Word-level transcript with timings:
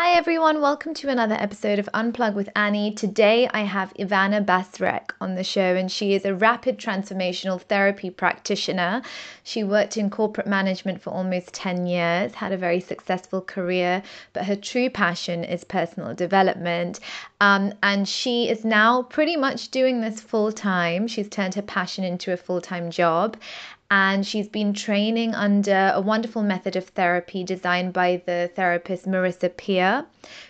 Hi 0.00 0.12
everyone, 0.12 0.60
welcome 0.60 0.94
to 0.94 1.08
another 1.08 1.34
episode 1.34 1.80
of 1.80 1.88
Unplug 1.92 2.34
with 2.34 2.48
Annie. 2.54 2.92
Today 2.92 3.48
I 3.52 3.62
have 3.62 3.92
Ivana 3.94 4.44
Basrek 4.44 5.10
on 5.20 5.34
the 5.34 5.42
show, 5.42 5.74
and 5.74 5.90
she 5.90 6.14
is 6.14 6.24
a 6.24 6.36
rapid 6.36 6.78
transformational 6.78 7.60
therapy 7.60 8.08
practitioner. 8.08 9.02
She 9.42 9.64
worked 9.64 9.96
in 9.96 10.08
corporate 10.08 10.46
management 10.46 11.02
for 11.02 11.10
almost 11.10 11.52
10 11.52 11.88
years, 11.88 12.36
had 12.36 12.52
a 12.52 12.56
very 12.56 12.78
successful 12.78 13.40
career, 13.40 14.04
but 14.34 14.44
her 14.44 14.54
true 14.54 14.88
passion 14.88 15.42
is 15.42 15.64
personal 15.64 16.14
development. 16.14 17.00
Um, 17.40 17.72
and 17.82 18.08
she 18.08 18.48
is 18.48 18.64
now 18.64 19.02
pretty 19.02 19.36
much 19.36 19.72
doing 19.72 20.00
this 20.00 20.20
full 20.20 20.52
time. 20.52 21.08
She's 21.08 21.28
turned 21.28 21.56
her 21.56 21.62
passion 21.62 22.04
into 22.04 22.32
a 22.32 22.36
full 22.36 22.60
time 22.60 22.92
job 22.92 23.36
and 23.90 24.26
she's 24.26 24.48
been 24.48 24.74
training 24.74 25.34
under 25.34 25.92
a 25.94 26.00
wonderful 26.00 26.42
method 26.42 26.76
of 26.76 26.86
therapy 26.88 27.42
designed 27.42 27.92
by 27.94 28.22
the 28.26 28.50
therapist 28.54 29.06
Marisa 29.06 29.48
Peer, 29.56 30.04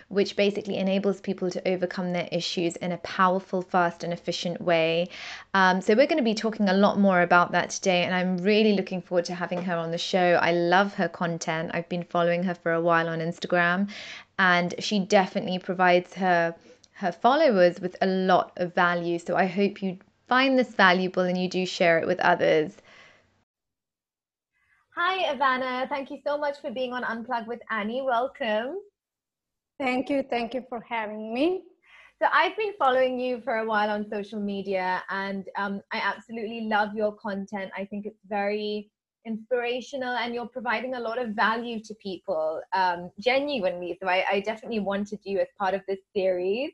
which 0.09 0.35
basically 0.35 0.75
enables 0.75 1.21
people 1.21 1.49
to 1.49 1.65
overcome 1.65 2.11
their 2.11 2.27
issues 2.33 2.75
in 2.77 2.91
a 2.91 2.97
powerful, 2.97 3.61
fast, 3.61 4.03
and 4.03 4.11
efficient 4.11 4.59
way. 4.59 5.07
Um, 5.53 5.79
so, 5.79 5.95
we're 5.95 6.07
going 6.07 6.17
to 6.17 6.23
be 6.23 6.35
talking 6.35 6.67
a 6.67 6.73
lot 6.73 6.99
more 6.99 7.21
about 7.21 7.53
that 7.53 7.69
today, 7.69 8.03
and 8.03 8.13
I'm 8.13 8.37
really 8.39 8.73
looking 8.73 9.01
forward 9.01 9.25
to 9.25 9.35
having 9.35 9.61
her 9.61 9.77
on 9.77 9.91
the 9.91 9.97
show. 9.97 10.37
I 10.41 10.51
love 10.51 10.95
her 10.95 11.07
content, 11.07 11.71
I've 11.73 11.87
been 11.87 12.03
following 12.03 12.43
her 12.43 12.55
for 12.55 12.73
a 12.73 12.81
while 12.81 13.07
on 13.07 13.19
Instagram, 13.19 13.89
and 14.37 14.75
she 14.79 14.99
definitely 14.99 15.59
provides 15.59 16.13
her 16.15 16.55
her 16.99 17.13
followers 17.13 17.79
with 17.79 17.95
a 18.01 18.05
lot 18.05 18.51
of 18.57 18.75
value. 18.75 19.17
So 19.17 19.37
I 19.37 19.45
hope 19.45 19.81
you 19.81 19.97
find 20.27 20.59
this 20.59 20.73
valuable 20.73 21.23
and 21.23 21.37
you 21.37 21.47
do 21.47 21.65
share 21.65 21.97
it 21.99 22.05
with 22.05 22.19
others. 22.19 22.73
Hi, 25.01 25.33
Ivana. 25.33 25.87
Thank 25.87 26.11
you 26.11 26.17
so 26.27 26.37
much 26.37 26.59
for 26.59 26.71
being 26.71 26.91
on 26.91 27.03
Unplug 27.03 27.47
with 27.47 27.61
Annie. 27.71 28.01
Welcome. 28.01 28.79
Thank 29.79 30.09
you. 30.09 30.25
Thank 30.29 30.53
you 30.53 30.65
for 30.67 30.81
having 30.81 31.33
me. 31.33 31.63
So, 32.21 32.27
I've 32.33 32.57
been 32.57 32.73
following 32.77 33.17
you 33.17 33.39
for 33.39 33.59
a 33.59 33.65
while 33.65 33.89
on 33.89 34.09
social 34.11 34.41
media 34.41 35.01
and 35.09 35.45
um, 35.57 35.81
I 35.93 35.99
absolutely 36.03 36.67
love 36.67 36.89
your 36.93 37.13
content. 37.13 37.71
I 37.77 37.85
think 37.85 38.07
it's 38.07 38.19
very 38.27 38.91
inspirational 39.25 40.17
and 40.17 40.33
you're 40.33 40.49
providing 40.49 40.95
a 40.95 40.99
lot 40.99 41.17
of 41.17 41.29
value 41.29 41.81
to 41.81 41.93
people 42.03 42.61
um, 42.73 43.09
genuinely. 43.21 43.97
So, 44.01 44.09
I, 44.09 44.25
I, 44.29 44.39
definitely 44.41 44.81
wanted 44.81 45.19
you 45.23 45.39
as 45.39 45.47
part 45.57 45.73
of 45.73 45.81
this 45.87 45.99
series. 46.13 46.71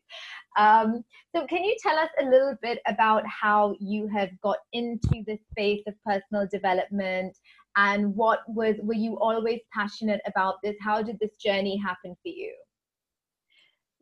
Um, 0.57 1.05
so, 1.35 1.45
can 1.45 1.63
you 1.63 1.75
tell 1.79 1.99
us 1.99 2.09
a 2.19 2.25
little 2.25 2.55
bit 2.63 2.79
about 2.87 3.21
how 3.27 3.75
you 3.79 4.07
have 4.07 4.31
got 4.41 4.57
into 4.73 5.23
the 5.27 5.37
space 5.51 5.83
of 5.85 5.93
personal 6.03 6.47
development 6.51 7.37
and 7.75 8.15
what 8.15 8.39
was 8.47 8.75
were 8.81 8.93
you 8.93 9.19
always 9.19 9.59
passionate 9.73 10.21
about 10.25 10.55
this? 10.63 10.75
How 10.81 11.01
did 11.01 11.17
this 11.19 11.35
journey 11.35 11.77
happen 11.77 12.15
for 12.21 12.29
you? 12.29 12.53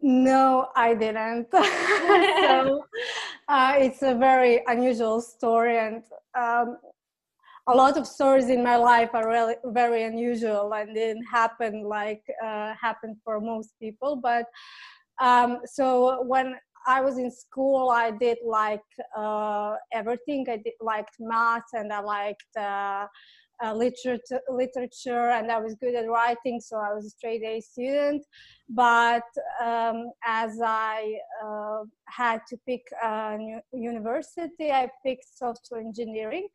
No 0.01 0.67
i 0.75 0.93
didn't. 0.93 1.47
So 2.43 2.85
uh, 3.47 3.75
it's 3.77 4.01
a 4.01 4.13
very 4.13 4.61
unusual 4.67 5.21
story 5.21 5.77
and 5.77 6.03
um, 6.37 6.77
a 7.67 7.73
lot 7.73 7.97
of 7.97 8.05
stories 8.05 8.49
in 8.49 8.61
my 8.61 8.75
life 8.75 9.11
are 9.13 9.27
really 9.27 9.55
very 9.65 10.03
unusual 10.03 10.73
and 10.73 10.93
didn't 10.93 11.23
happen 11.23 11.83
like 11.83 12.23
uh, 12.43 12.73
happened 12.79 13.17
for 13.23 13.39
most 13.39 13.71
people. 13.79 14.17
But 14.17 14.45
um, 15.21 15.59
so 15.65 16.23
when 16.23 16.55
I 16.85 16.99
was 16.99 17.17
in 17.17 17.31
school, 17.31 17.89
I 17.89 18.11
did 18.11 18.37
like 18.45 18.81
uh, 19.17 19.75
everything. 19.93 20.45
I 20.49 20.57
did 20.57 20.73
liked 20.81 21.15
math 21.19 21.63
and 21.73 21.93
I 21.93 22.01
liked 22.01 22.57
uh, 22.59 23.07
uh, 23.63 23.73
literature, 23.73 24.39
literature, 24.49 25.29
and 25.29 25.51
I 25.51 25.59
was 25.59 25.75
good 25.75 25.95
at 25.95 26.07
writing, 26.07 26.59
so 26.61 26.77
I 26.77 26.93
was 26.93 27.05
a 27.05 27.09
straight 27.09 27.43
A 27.43 27.59
student. 27.61 28.23
But 28.69 29.23
um, 29.61 30.11
as 30.25 30.59
I 30.63 31.19
uh, 31.43 31.83
had 32.05 32.41
to 32.49 32.57
pick 32.65 32.83
a 33.03 33.37
university, 33.73 34.71
I 34.71 34.89
picked 35.05 35.25
software 35.37 35.81
engineering. 35.81 36.47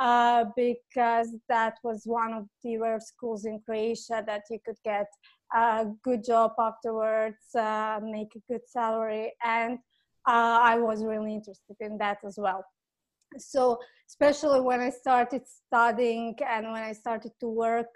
Uh, 0.00 0.46
because 0.56 1.36
that 1.50 1.74
was 1.84 2.02
one 2.06 2.32
of 2.32 2.46
the 2.64 2.78
rare 2.78 2.98
schools 2.98 3.44
in 3.44 3.60
Croatia 3.64 4.24
that 4.26 4.42
you 4.50 4.58
could 4.64 4.78
get 4.82 5.06
a 5.54 5.86
good 6.02 6.24
job 6.24 6.52
afterwards, 6.58 7.54
uh, 7.54 8.00
make 8.02 8.34
a 8.34 8.40
good 8.50 8.62
salary, 8.66 9.30
and 9.44 9.78
uh, 10.26 10.58
I 10.62 10.78
was 10.78 11.04
really 11.04 11.34
interested 11.34 11.76
in 11.78 11.98
that 11.98 12.18
as 12.24 12.38
well 12.38 12.64
so 13.38 13.78
especially 14.08 14.60
when 14.60 14.80
i 14.80 14.90
started 14.90 15.42
studying 15.46 16.34
and 16.48 16.70
when 16.72 16.82
i 16.82 16.92
started 16.92 17.32
to 17.40 17.48
work 17.48 17.94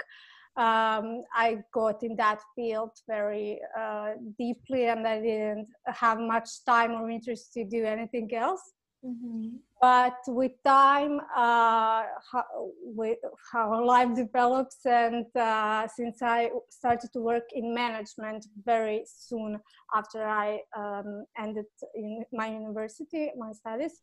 um, 0.57 1.23
i 1.35 1.59
got 1.73 2.03
in 2.03 2.17
that 2.17 2.41
field 2.55 2.91
very 3.07 3.61
uh, 3.79 4.11
deeply 4.39 4.87
and 4.87 5.07
i 5.07 5.21
didn't 5.21 5.69
have 5.87 6.19
much 6.19 6.65
time 6.65 6.93
or 6.93 7.11
interest 7.11 7.53
to 7.53 7.65
do 7.65 7.85
anything 7.85 8.29
else 8.35 8.73
mm-hmm. 9.05 9.49
but 9.81 10.17
with 10.29 10.53
time 10.65 11.21
uh, 11.37 12.05
how, 12.33 12.45
with 12.83 13.19
how 13.53 13.85
life 13.85 14.15
develops 14.15 14.79
and 14.87 15.27
uh, 15.37 15.87
since 15.89 16.23
i 16.23 16.51
started 16.71 17.11
to 17.13 17.21
work 17.21 17.45
in 17.53 17.75
management 17.75 18.47
very 18.65 19.05
soon 19.07 19.59
after 19.95 20.27
i 20.27 20.59
um, 20.77 21.25
ended 21.39 21.67
in 21.95 22.25
my 22.33 22.49
university 22.49 23.31
my 23.37 23.53
studies 23.53 24.01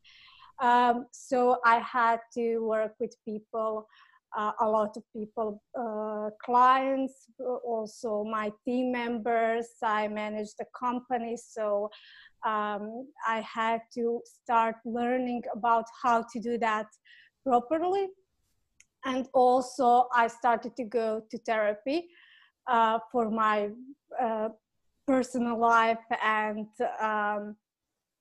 um, 0.62 1.08
so 1.12 1.58
I 1.66 1.80
had 1.80 2.19
to 2.36 2.59
work 2.59 2.94
with 3.00 3.16
people, 3.25 3.88
uh, 4.38 4.52
a 4.59 4.68
lot 4.68 4.96
of 4.97 5.03
people, 5.16 5.62
uh, 5.78 6.30
clients, 6.44 7.28
also 7.66 8.24
my 8.24 8.52
team 8.66 8.92
members. 8.92 9.68
I 9.84 10.08
managed 10.08 10.56
the 10.59 10.66
company, 10.78 11.38
so 11.38 11.90
um, 12.46 13.08
I 13.28 13.42
had 13.42 13.81
to 13.96 14.22
start 14.25 14.75
learning 14.86 15.44
about 15.56 15.86
how 16.02 16.25
to 16.34 16.40
do 16.40 16.58
that 16.59 16.88
properly. 17.46 18.08
And 19.06 19.28
also, 19.34 20.08
I 20.16 20.28
started 20.28 20.75
to 20.78 20.84
go 20.86 21.22
to 21.30 21.38
therapy 21.40 22.08
uh, 22.68 23.00
for 23.12 23.30
my 23.30 23.69
uh, 24.22 24.50
personal 25.06 25.59
life 25.59 26.06
and 26.24 26.68
um, 27.02 27.56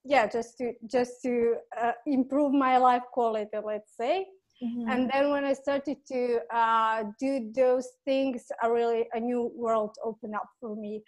yeah 0.04 0.26
just 0.26 0.58
to 0.58 0.72
just 0.90 1.22
to 1.22 1.54
uh, 1.80 1.92
improve 2.06 2.52
my 2.52 2.76
life 2.78 3.02
quality 3.12 3.48
let's 3.64 3.96
say. 3.96 4.26
Mm-hmm. 4.62 4.90
and 4.92 5.10
then 5.12 5.30
when 5.30 5.44
i 5.44 5.52
started 5.52 5.96
to 6.06 6.38
uh, 6.54 7.02
do 7.18 7.50
those 7.54 7.88
things 8.04 8.44
a 8.62 8.70
really 8.70 9.08
a 9.14 9.20
new 9.20 9.50
world 9.56 9.94
opened 10.04 10.34
up 10.36 10.48
for 10.60 10.76
me. 10.76 11.02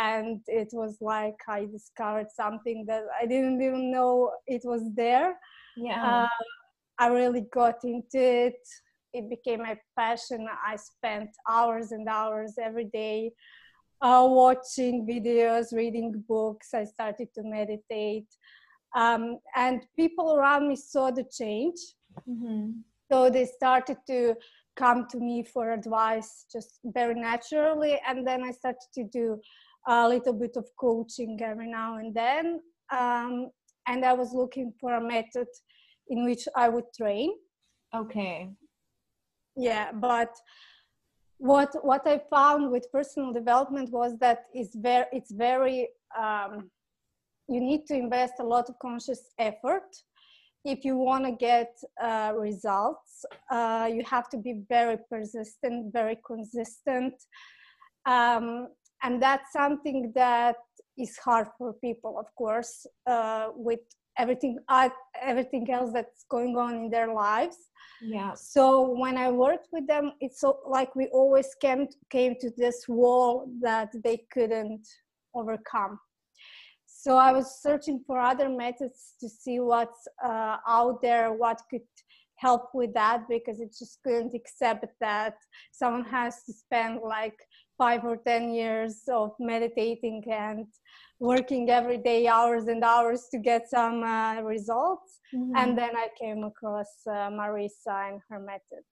And 0.00 0.40
it 0.46 0.70
was 0.72 0.98
like 1.00 1.38
i 1.48 1.64
discovered 1.66 2.30
something 2.30 2.84
that 2.88 3.04
i 3.20 3.26
didn't 3.26 3.60
even 3.62 3.90
know 3.92 4.32
it 4.46 4.62
was 4.64 4.82
there. 4.94 5.36
Yeah. 5.76 6.24
Uh, 6.24 6.28
i 6.98 7.06
really 7.08 7.44
got 7.52 7.78
into 7.84 8.20
it. 8.46 8.62
It 9.12 9.30
became 9.30 9.60
my 9.62 9.76
passion. 9.96 10.46
I 10.72 10.76
spent 10.76 11.30
hours 11.48 11.92
and 11.92 12.06
hours 12.08 12.52
every 12.68 12.88
day 13.02 13.32
uh, 14.00 14.26
watching 14.28 15.06
videos, 15.06 15.72
reading 15.72 16.24
books. 16.28 16.74
I 16.74 16.84
started 16.84 17.28
to 17.34 17.42
meditate. 17.42 18.28
Um, 18.96 19.38
and 19.54 19.82
people 19.96 20.34
around 20.34 20.68
me 20.68 20.76
saw 20.76 21.10
the 21.10 21.24
change. 21.24 21.78
Mm-hmm. 22.28 22.70
So 23.10 23.30
they 23.30 23.46
started 23.46 23.98
to 24.06 24.34
come 24.76 25.06
to 25.10 25.18
me 25.18 25.42
for 25.42 25.72
advice 25.72 26.46
just 26.50 26.80
very 26.84 27.14
naturally. 27.14 28.00
And 28.06 28.26
then 28.26 28.44
I 28.44 28.52
started 28.52 28.88
to 28.94 29.04
do 29.04 29.40
a 29.86 30.08
little 30.08 30.32
bit 30.32 30.56
of 30.56 30.66
coaching 30.78 31.38
every 31.42 31.68
now 31.68 31.96
and 31.96 32.14
then. 32.14 32.60
Um, 32.90 33.50
and 33.86 34.04
I 34.04 34.12
was 34.12 34.32
looking 34.32 34.72
for 34.80 34.94
a 34.94 35.00
method 35.00 35.48
in 36.08 36.24
which 36.24 36.46
I 36.54 36.68
would 36.68 36.84
train. 36.96 37.32
Okay. 37.94 38.50
Yeah, 39.56 39.92
but 39.92 40.30
what 41.38 41.72
what 41.84 42.06
I 42.06 42.20
found 42.30 42.70
with 42.70 42.90
personal 42.92 43.32
development 43.32 43.90
was 43.90 44.18
that 44.18 44.46
it's 44.52 44.74
very 44.74 45.06
it's 45.12 45.32
very 45.32 45.88
um, 46.18 46.70
you 47.48 47.60
need 47.60 47.86
to 47.86 47.94
invest 47.94 48.34
a 48.40 48.44
lot 48.44 48.68
of 48.68 48.78
conscious 48.80 49.22
effort. 49.38 49.88
If 50.64 50.84
you 50.84 50.96
want 50.96 51.24
to 51.24 51.32
get 51.32 51.70
uh, 52.02 52.32
results 52.36 53.24
uh, 53.50 53.88
you 53.92 54.02
have 54.04 54.28
to 54.30 54.36
be 54.36 54.62
very 54.68 54.98
persistent 55.10 55.92
very 55.92 56.18
consistent. 56.26 57.14
Um, 58.04 58.68
and 59.02 59.22
that's 59.22 59.52
something 59.52 60.12
that 60.16 60.56
is 60.98 61.16
hard 61.18 61.48
for 61.56 61.72
people 61.74 62.18
of 62.18 62.26
course 62.34 62.84
uh, 63.06 63.48
with 63.54 63.80
everything 64.18 64.58
uh, 64.68 64.88
everything 65.20 65.70
else 65.70 65.90
that's 65.92 66.24
going 66.28 66.56
on 66.56 66.74
in 66.74 66.90
their 66.90 67.12
lives. 67.12 67.56
Yeah. 68.00 68.34
So 68.34 68.90
when 69.02 69.16
i 69.16 69.30
worked 69.30 69.68
with 69.72 69.86
them 69.86 70.12
it's 70.20 70.40
so 70.40 70.58
like 70.66 70.94
we 70.94 71.06
always 71.08 71.48
came 71.60 71.86
came 72.10 72.34
to 72.40 72.50
this 72.56 72.86
wall 72.88 73.48
that 73.60 73.90
they 74.04 74.18
couldn't 74.32 74.86
overcome. 75.34 75.98
So 76.86 77.16
i 77.16 77.32
was 77.32 77.60
searching 77.62 78.02
for 78.06 78.18
other 78.18 78.48
methods 78.48 79.14
to 79.20 79.28
see 79.28 79.60
what's 79.60 80.06
uh, 80.24 80.56
out 80.66 81.02
there 81.02 81.32
what 81.32 81.60
could 81.70 81.88
help 82.38 82.70
with 82.72 82.94
that 82.94 83.22
because 83.28 83.60
it 83.60 83.74
just 83.76 83.98
couldn't 84.04 84.32
accept 84.34 84.86
that 85.00 85.34
someone 85.72 86.04
has 86.04 86.44
to 86.44 86.52
spend 86.52 87.00
like 87.02 87.38
five 87.78 88.04
or 88.04 88.16
ten 88.16 88.52
years 88.52 89.02
of 89.08 89.32
meditating 89.38 90.22
and 90.30 90.66
working 91.20 91.70
every 91.70 91.98
day 91.98 92.26
hours 92.26 92.66
and 92.66 92.82
hours 92.84 93.28
to 93.30 93.38
get 93.38 93.70
some 93.70 94.02
uh, 94.02 94.40
results. 94.42 95.20
Mm-hmm. 95.34 95.56
and 95.60 95.76
then 95.76 95.94
i 95.94 96.08
came 96.18 96.42
across 96.42 96.90
uh, 97.06 97.28
marisa 97.38 97.96
and 98.08 98.20
her 98.30 98.40
method. 98.40 98.86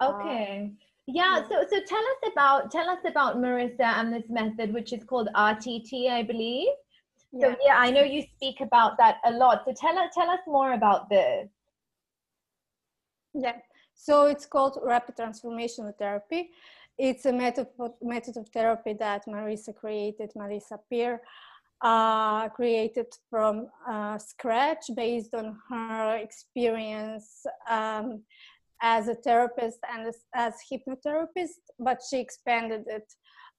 Okay. 0.00 0.44
Uh, 0.62 0.84
yeah, 1.08 1.36
so 1.48 1.64
so 1.70 1.76
tell 1.92 2.06
us 2.12 2.20
about 2.32 2.70
tell 2.70 2.88
us 2.88 3.02
about 3.04 3.36
marisa 3.36 3.88
and 3.98 4.12
this 4.12 4.28
method 4.28 4.72
which 4.72 4.92
is 4.92 5.02
called 5.04 5.28
rtt 5.34 6.08
i 6.18 6.22
believe. 6.22 6.68
So 7.40 7.48
yeah, 7.48 7.54
yeah 7.66 7.76
i 7.78 7.90
know 7.90 8.02
you 8.02 8.22
speak 8.36 8.60
about 8.60 8.96
that 8.98 9.16
a 9.24 9.32
lot. 9.32 9.64
So 9.64 9.74
tell 9.84 9.98
us 9.98 10.10
tell 10.14 10.30
us 10.30 10.40
more 10.46 10.72
about 10.74 11.08
this. 11.08 11.48
Yeah. 13.34 13.58
So 13.94 14.26
it's 14.26 14.46
called 14.46 14.78
rapid 14.84 15.16
transformational 15.16 15.92
therapy 15.98 16.50
it's 16.98 17.26
a 17.26 17.32
method, 17.32 17.68
method 18.02 18.36
of 18.36 18.48
therapy 18.48 18.94
that 18.94 19.26
Marisa 19.26 19.74
created, 19.74 20.30
Marisa 20.36 20.78
Peer, 20.90 21.20
uh, 21.82 22.48
created 22.48 23.06
from 23.28 23.68
uh, 23.88 24.18
scratch 24.18 24.86
based 24.94 25.34
on 25.34 25.58
her 25.68 26.16
experience 26.16 27.44
um, 27.68 28.22
as 28.80 29.08
a 29.08 29.14
therapist 29.14 29.78
and 29.92 30.06
as, 30.06 30.18
as 30.34 30.54
hypnotherapist, 30.70 31.60
but 31.78 32.00
she 32.08 32.18
expanded 32.18 32.84
it 32.86 33.12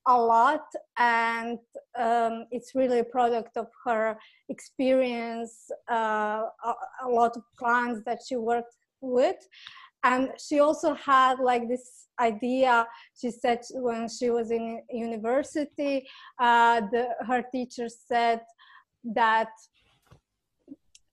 a 0.08 0.18
lot. 0.18 0.66
And 0.98 1.60
um, 1.98 2.46
it's 2.52 2.74
really 2.74 3.00
a 3.00 3.04
product 3.04 3.58
of 3.58 3.68
her 3.86 4.18
experience 4.50 5.70
uh, 5.92 6.44
a, 6.66 6.74
a, 7.04 7.10
lot 7.10 7.36
of 7.36 7.44
clients 7.58 8.02
that 8.06 8.20
she 8.28 8.36
worked 8.36 8.76
with 9.02 9.36
and 10.08 10.32
she 10.46 10.60
also 10.60 10.94
had 10.94 11.36
like 11.40 11.68
this 11.68 11.88
idea 12.20 12.88
she 13.20 13.30
said 13.30 13.60
when 13.88 14.08
she 14.10 14.30
was 14.38 14.50
in 14.52 14.82
university 14.90 15.96
uh, 16.40 16.82
the, 16.92 17.04
her 17.30 17.42
teacher 17.52 17.88
said 17.90 18.42
that 19.04 19.52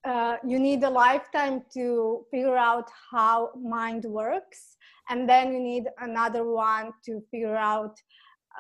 uh, 0.05 0.37
you 0.46 0.58
need 0.58 0.82
a 0.82 0.91
lifetime 0.91 1.62
to 1.73 2.25
figure 2.31 2.56
out 2.56 2.88
how 3.11 3.50
mind 3.76 4.05
works 4.05 4.76
and 5.11 5.29
then 5.29 5.52
you 5.52 5.61
need 5.61 5.85
another 6.08 6.44
one 6.44 6.87
to 7.05 7.23
figure 7.31 7.56
out 7.56 7.94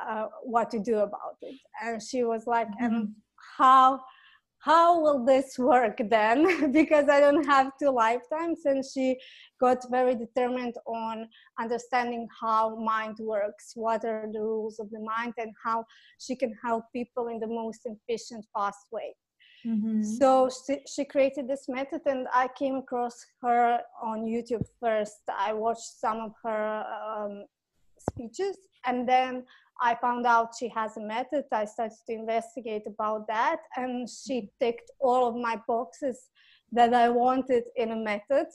uh, 0.02 0.26
what 0.42 0.70
to 0.70 0.78
do 0.78 0.96
about 0.98 1.36
it 1.42 1.58
and 1.82 2.02
she 2.02 2.24
was 2.24 2.46
like 2.46 2.68
mm-hmm. 2.68 2.84
and 2.84 3.08
how 3.58 4.00
how 4.64 4.98
will 4.98 5.24
this 5.24 5.58
work 5.58 5.98
then? 6.08 6.72
Because 6.72 7.08
i 7.08 7.20
don't 7.20 7.44
have 7.44 7.72
two 7.78 7.90
lifetimes 7.90 8.60
and 8.64 8.82
she 8.92 9.06
got 9.60 9.78
very 9.90 10.14
determined 10.14 10.76
on 10.86 11.28
understanding 11.60 12.26
how 12.40 12.76
mind 12.76 13.16
works 13.20 13.72
what 13.74 14.04
are 14.04 14.26
the 14.32 14.40
rules 14.40 14.78
of 14.80 14.88
the 14.90 15.00
mind 15.00 15.34
and 15.36 15.52
how 15.64 15.84
she 16.18 16.34
can 16.34 16.52
help 16.64 16.84
people 16.92 17.28
in 17.28 17.38
the 17.40 17.46
most 17.46 17.80
efficient 17.84 18.44
fast 18.54 18.86
way. 18.90 19.14
Mm-hmm. 19.66 20.02
so 20.02 20.50
she, 20.66 20.74
she 20.92 21.04
created 21.06 21.48
this 21.48 21.64
method 21.68 22.02
and 22.12 22.26
i 22.34 22.46
came 22.60 22.76
across 22.76 23.16
her 23.42 23.78
on 24.02 24.18
youtube 24.32 24.66
first. 24.82 25.22
I 25.48 25.54
watched 25.54 25.90
some 26.04 26.18
of 26.26 26.32
her 26.42 26.84
um, 27.00 27.44
speeches 28.10 28.56
and 28.86 29.08
then 29.08 29.44
I 29.80 29.96
found 29.96 30.26
out 30.26 30.54
she 30.58 30.68
has 30.68 30.96
a 30.96 31.00
method. 31.00 31.44
I 31.52 31.64
started 31.64 31.96
to 32.06 32.12
investigate 32.12 32.82
about 32.86 33.26
that, 33.28 33.58
and 33.76 34.08
she 34.08 34.50
ticked 34.60 34.90
all 35.00 35.28
of 35.28 35.34
my 35.36 35.60
boxes 35.66 36.30
that 36.72 36.94
I 36.94 37.08
wanted 37.08 37.64
in 37.76 37.92
a 37.92 37.96
method. 37.96 38.46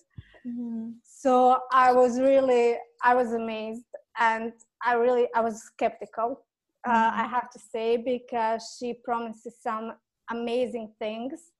Mm-hmm. 0.48 0.92
So 1.04 1.60
I 1.71 1.92
was 1.92 2.19
really, 2.19 2.77
I 3.04 3.16
was 3.16 3.33
amazed, 3.33 3.86
and 4.18 4.54
I 4.83 4.94
really, 4.94 5.27
I 5.36 5.42
was 5.42 5.62
skeptical. 5.62 6.45
Uh, 6.88 6.92
mm-hmm. 6.92 7.19
Uh, 7.19 7.24
I 7.24 7.27
have 7.27 7.50
to 7.51 7.60
say 7.60 7.98
because 7.98 8.77
she 8.77 8.94
promises 9.04 9.56
some 9.62 9.94
amazing 10.31 10.94
things, 11.00 11.51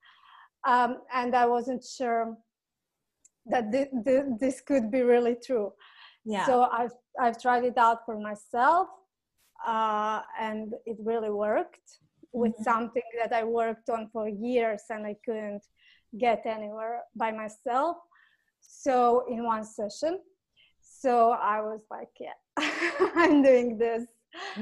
um, 0.68 1.00
and 1.14 1.36
I 1.36 1.46
wasn't 1.46 1.84
sure 1.84 2.38
that 3.48 3.72
th- 3.72 3.90
th- 4.06 4.26
this 4.40 4.62
could 4.62 4.90
be 4.90 5.02
really 5.02 5.36
true. 5.44 5.74
Yeah. 6.26 6.46
So 6.46 6.64
I've 6.72 6.94
I've 7.20 7.42
tried 7.42 7.66
it 7.66 7.78
out 7.78 8.06
for 8.06 8.20
myself 8.20 8.88
uh, 9.66 10.22
and 10.40 10.74
it 10.86 10.98
really 11.04 11.30
worked 11.30 12.00
with 12.32 12.54
mm-hmm. 12.54 12.64
something 12.64 13.04
that 13.22 13.34
I 13.34 13.44
worked 13.44 13.90
on 13.90 14.10
for 14.12 14.28
years 14.28 14.84
and 14.90 15.06
I 15.06 15.16
couldn't 15.26 15.64
get 16.18 16.46
anywhere 16.46 17.02
by 17.16 17.32
myself. 17.32 17.98
So 18.62 19.26
in 19.30 19.44
one 19.44 19.64
session, 19.64 20.20
so 20.82 21.32
I 21.32 21.62
was 21.62 21.82
like, 21.90 22.10
yeah, 22.20 22.38
I'm 23.16 23.42
doing 23.42 23.78
this. 23.78 24.06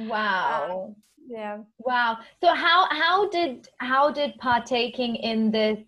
Wow. 0.07 0.89
Uh, 0.89 1.01
yeah. 1.27 1.57
Wow. 1.79 2.19
So 2.41 2.53
how 2.53 2.87
how 2.89 3.29
did 3.29 3.67
how 3.79 4.11
did 4.11 4.37
partaking 4.37 5.15
in 5.15 5.51
this 5.51 5.79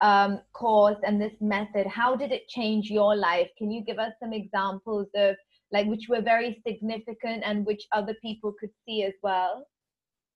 um, 0.00 0.40
course 0.52 0.96
and 1.04 1.20
this 1.20 1.34
method 1.40 1.86
how 1.86 2.16
did 2.16 2.32
it 2.32 2.48
change 2.48 2.90
your 2.90 3.14
life? 3.14 3.48
Can 3.58 3.70
you 3.70 3.84
give 3.84 3.98
us 3.98 4.12
some 4.20 4.32
examples 4.32 5.08
of 5.14 5.36
like 5.72 5.86
which 5.86 6.08
were 6.08 6.20
very 6.20 6.60
significant 6.66 7.42
and 7.44 7.66
which 7.66 7.86
other 7.92 8.14
people 8.22 8.54
could 8.58 8.70
see 8.86 9.04
as 9.04 9.14
well 9.22 9.66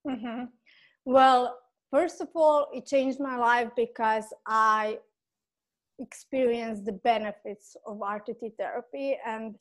mm-hmm. 0.06 0.44
well 1.04 1.58
first 1.90 2.20
of 2.20 2.28
all 2.34 2.68
it 2.72 2.86
changed 2.86 3.20
my 3.20 3.36
life 3.36 3.68
because 3.76 4.26
i 4.46 4.98
experienced 5.98 6.84
the 6.84 6.98
benefits 7.04 7.76
of 7.86 7.98
rtt 7.98 8.52
therapy 8.58 9.16
and 9.24 9.54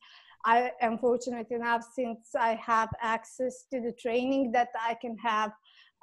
i 0.46 0.72
am 0.82 0.98
fortunate 0.98 1.50
enough 1.52 1.84
since 1.96 2.30
i 2.40 2.54
have 2.56 2.90
access 3.02 3.66
to 3.72 3.80
the 3.82 3.94
training 4.02 4.52
that 4.52 4.70
i 4.88 4.96
can 4.96 5.16
have 5.18 5.52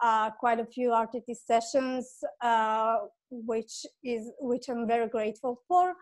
uh, 0.02 0.31
quite 0.31 0.58
a 0.58 0.64
few 0.64 0.90
RTT 0.90 1.37
sessions, 1.37 2.25
uh, 2.40 2.96
which 3.31 3.84
is 4.02 4.31
which 4.40 4.69
I'm 4.69 4.87
very 4.87 5.08
grateful 5.08 5.61
for. 5.69 5.94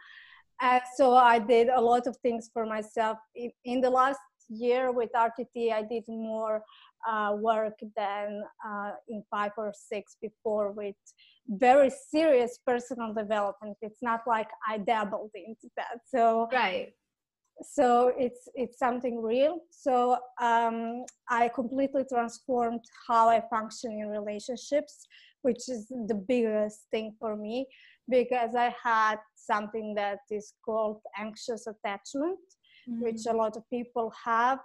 And 0.60 0.82
so 0.96 1.14
I 1.14 1.38
did 1.38 1.68
a 1.68 1.80
lot 1.80 2.06
of 2.06 2.16
things 2.18 2.50
for 2.52 2.66
myself. 2.66 3.18
In, 3.34 3.50
in 3.64 3.80
the 3.80 3.90
last 3.90 4.18
year 4.48 4.92
with 4.92 5.10
RTT, 5.14 5.72
I 5.72 5.82
did 5.82 6.04
more 6.08 6.62
uh, 7.08 7.36
work 7.38 7.74
than 7.96 8.42
uh, 8.66 8.90
in 9.08 9.22
five 9.30 9.52
or 9.56 9.72
six 9.72 10.16
before 10.20 10.72
with 10.72 10.96
very 11.48 11.90
serious 12.10 12.58
personal 12.66 13.14
development. 13.14 13.76
It's 13.82 14.02
not 14.02 14.20
like 14.26 14.48
I 14.66 14.78
dabbled 14.78 15.30
into 15.34 15.68
that. 15.76 16.00
So 16.06 16.48
right. 16.52 16.92
So 17.60 18.12
it's 18.16 18.48
it's 18.54 18.78
something 18.78 19.20
real. 19.20 19.60
So 19.70 20.16
um, 20.40 21.04
I 21.28 21.48
completely 21.48 22.04
transformed 22.08 22.84
how 23.08 23.28
I 23.28 23.42
function 23.50 23.92
in 23.92 24.08
relationships, 24.08 25.06
which 25.42 25.68
is 25.68 25.88
the 25.88 26.14
biggest 26.14 26.86
thing 26.92 27.16
for 27.18 27.36
me 27.36 27.66
because 28.08 28.54
I 28.54 28.74
had 28.82 29.16
something 29.34 29.94
that 29.94 30.20
is 30.30 30.54
called 30.64 31.00
anxious 31.16 31.66
attachment, 31.66 32.38
mm-hmm. 32.88 33.02
which 33.02 33.26
a 33.28 33.32
lot 33.32 33.56
of 33.56 33.68
people 33.70 34.12
have, 34.24 34.58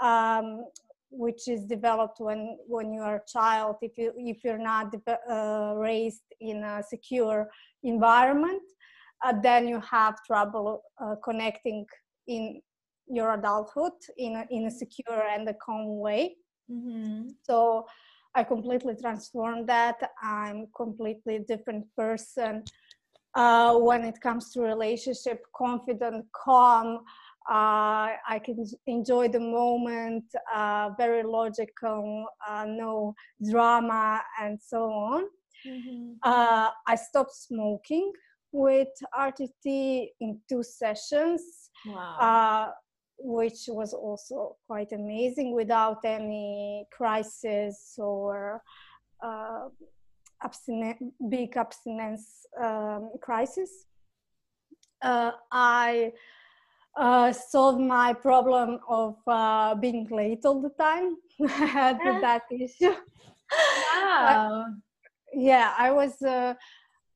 um, 0.00 0.64
which 1.10 1.48
is 1.48 1.64
developed 1.64 2.18
when 2.20 2.58
when 2.66 2.92
you 2.92 3.00
are 3.00 3.16
a 3.16 3.26
child. 3.26 3.76
If 3.82 3.98
you 3.98 4.12
if 4.16 4.44
you're 4.44 4.58
not 4.58 4.94
uh, 5.30 5.74
raised 5.76 6.28
in 6.40 6.62
a 6.62 6.82
secure 6.82 7.48
environment, 7.82 8.62
uh, 9.24 9.34
then 9.42 9.68
you 9.68 9.80
have 9.80 10.22
trouble 10.24 10.82
uh, 11.02 11.16
connecting 11.22 11.86
in 12.26 12.60
your 13.06 13.34
adulthood 13.34 13.92
in 14.16 14.36
a, 14.36 14.46
in 14.50 14.66
a 14.66 14.70
secure 14.70 15.22
and 15.30 15.48
a 15.48 15.54
calm 15.54 15.98
way. 15.98 16.36
Mm-hmm. 16.70 17.28
So 17.42 17.86
I 18.34 18.44
completely 18.44 18.96
transformed 19.00 19.68
that. 19.68 20.10
I'm 20.22 20.66
completely 20.74 21.44
different 21.46 21.86
person 21.96 22.64
uh, 23.34 23.76
when 23.76 24.04
it 24.04 24.20
comes 24.20 24.50
to 24.52 24.60
relationship, 24.60 25.44
confident, 25.56 26.26
calm. 26.32 26.98
Uh, 27.48 28.16
I 28.26 28.40
can 28.42 28.64
enjoy 28.86 29.28
the 29.28 29.40
moment, 29.40 30.24
uh, 30.54 30.90
very 30.96 31.22
logical, 31.22 32.26
uh, 32.48 32.64
no 32.66 33.14
drama, 33.50 34.22
and 34.40 34.58
so 34.60 34.84
on. 34.84 35.24
Mm-hmm. 35.66 36.12
Uh, 36.22 36.70
I 36.86 36.94
stopped 36.94 37.34
smoking 37.34 38.12
with 38.50 38.88
RTT 39.18 40.08
in 40.20 40.40
two 40.48 40.62
sessions. 40.62 41.70
Wow 41.86 42.16
uh, 42.18 42.72
which 43.18 43.64
was 43.68 43.92
also 43.92 44.56
quite 44.66 44.92
amazing 44.92 45.54
without 45.54 45.98
any 46.04 46.86
crisis 46.92 47.94
or 47.98 48.62
uh, 49.22 49.68
abstinence, 50.44 51.02
big 51.28 51.56
abstinence 51.56 52.46
um, 52.62 53.10
crisis. 53.20 53.86
Uh, 55.02 55.32
I 55.50 56.12
uh, 56.96 57.32
solved 57.32 57.80
my 57.80 58.12
problem 58.12 58.78
of 58.88 59.16
uh, 59.26 59.74
being 59.74 60.06
late 60.10 60.44
all 60.44 60.60
the 60.60 60.70
time. 60.70 61.16
I 61.42 61.66
had 61.66 61.98
that 62.22 62.42
issue. 62.50 62.94
Wow. 63.96 64.66
yeah, 65.32 65.74
I 65.76 65.90
was. 65.90 66.20
Uh, 66.22 66.54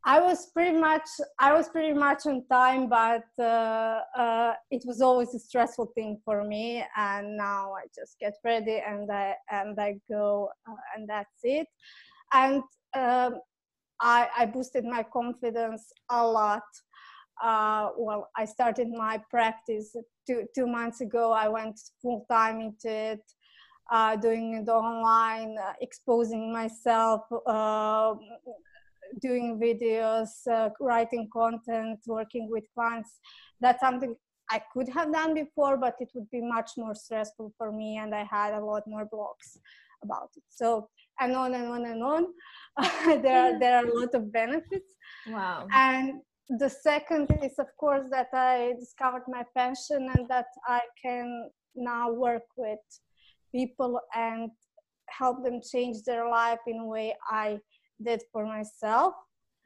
I 0.05 0.21
was 0.21 0.47
pretty 0.53 0.79
much 0.79 1.09
I 1.39 1.53
was 1.53 1.69
pretty 1.69 1.93
much 1.93 2.25
on 2.27 2.45
time, 2.51 2.89
but 2.89 3.27
uh, 3.39 4.01
uh, 4.17 4.55
it 4.71 4.83
was 4.87 5.01
always 5.01 5.35
a 5.35 5.39
stressful 5.39 5.93
thing 5.95 6.21
for 6.25 6.45
me. 6.45 6.85
And 6.97 7.37
now 7.37 7.73
I 7.73 7.83
just 7.95 8.19
get 8.19 8.35
ready 8.45 8.81
and 8.87 9.11
I 9.11 9.35
and 9.51 9.79
I 9.79 10.01
go, 10.09 10.51
uh, 10.69 10.75
and 10.97 11.09
that's 11.09 11.41
it. 11.43 11.67
And 12.33 12.63
um, 12.95 13.41
I, 14.01 14.29
I 14.39 14.47
boosted 14.47 14.85
my 14.85 15.03
confidence 15.03 15.93
a 16.11 16.27
lot. 16.27 16.63
Uh, 17.43 17.91
well, 17.97 18.31
I 18.37 18.45
started 18.45 18.89
my 18.91 19.21
practice 19.31 19.95
two 20.27 20.45
two 20.55 20.67
months 20.67 21.01
ago. 21.01 21.33
I 21.33 21.49
went 21.49 21.79
full 22.03 22.27
time 22.31 22.61
into 22.61 22.91
it. 22.91 23.23
Uh, 23.91 24.17
doing 24.17 24.53
it 24.53 24.69
online, 24.69 25.57
uh, 25.57 25.73
exposing 25.81 26.53
myself, 26.53 27.23
uh, 27.47 28.13
doing 29.23 29.59
videos, 29.59 30.47
uh, 30.51 30.69
writing 30.81 31.29
content, 31.33 31.99
working 32.07 32.49
with 32.51 32.65
clients. 32.75 33.19
That's 33.61 33.81
something 33.81 34.15
I 34.51 34.63
could 34.73 34.89
have 34.91 35.13
done 35.13 35.35
before, 35.35 35.77
but 35.77 35.97
it 36.01 36.11
would 36.15 36.31
be 36.31 36.41
much 36.41 36.73
more 36.77 36.95
stressful 36.95 37.53
for 37.57 37.73
me, 37.73 37.97
and 37.97 38.15
I 38.15 38.25
had 38.25 38.55
a 38.55 38.65
lot 38.65 38.83
more 38.87 39.07
blocks 39.11 39.59
about 40.03 40.31
it. 40.37 40.43
So, 40.49 40.89
and 41.21 41.35
on 41.35 41.55
and 41.55 41.69
on 41.69 41.85
and 41.87 42.03
on. 42.03 42.27
there 43.23 43.39
are 43.39 43.59
there 43.59 43.79
are 43.79 43.87
a 43.87 43.95
lot 43.95 44.15
of 44.15 44.33
benefits. 44.33 44.95
Wow. 45.29 45.67
And 45.73 46.21
the 46.49 46.69
second 46.69 47.29
is, 47.43 47.59
of 47.59 47.67
course, 47.77 48.05
that 48.11 48.29
I 48.33 48.75
discovered 48.79 49.25
my 49.29 49.45
passion 49.57 50.09
and 50.17 50.29
that 50.29 50.47
I 50.67 50.81
can 51.03 51.51
now 51.75 52.11
work 52.11 52.45
with 52.57 52.79
people 53.53 54.01
and 54.15 54.51
help 55.09 55.45
them 55.45 55.61
change 55.61 56.03
their 56.05 56.29
life 56.29 56.61
in 56.67 56.79
a 56.81 56.85
way 56.87 57.15
I 57.31 57.59
did 58.03 58.23
for 58.33 58.47
myself. 58.47 59.15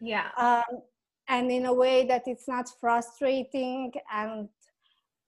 Yeah. 0.00 0.28
Um, 0.36 0.80
and 1.28 1.50
in 1.50 1.66
a 1.66 1.72
way 1.72 2.06
that 2.06 2.22
it's 2.26 2.48
not 2.48 2.68
frustrating 2.80 3.92
and 4.12 4.48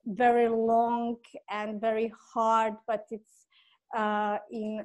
very 0.07 0.49
long 0.49 1.17
and 1.51 1.81
very 1.81 2.13
hard, 2.35 2.75
but 2.87 3.07
it's 3.11 3.47
uh, 3.97 4.39
in 4.51 4.85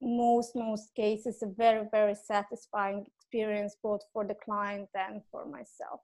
most 0.00 0.54
most 0.54 0.94
cases 0.94 1.42
a 1.42 1.46
very 1.46 1.86
very 1.90 2.14
satisfying 2.14 3.04
experience 3.16 3.76
both 3.82 4.00
for 4.12 4.24
the 4.24 4.34
client 4.34 4.88
and 4.94 5.22
for 5.30 5.44
myself. 5.46 6.00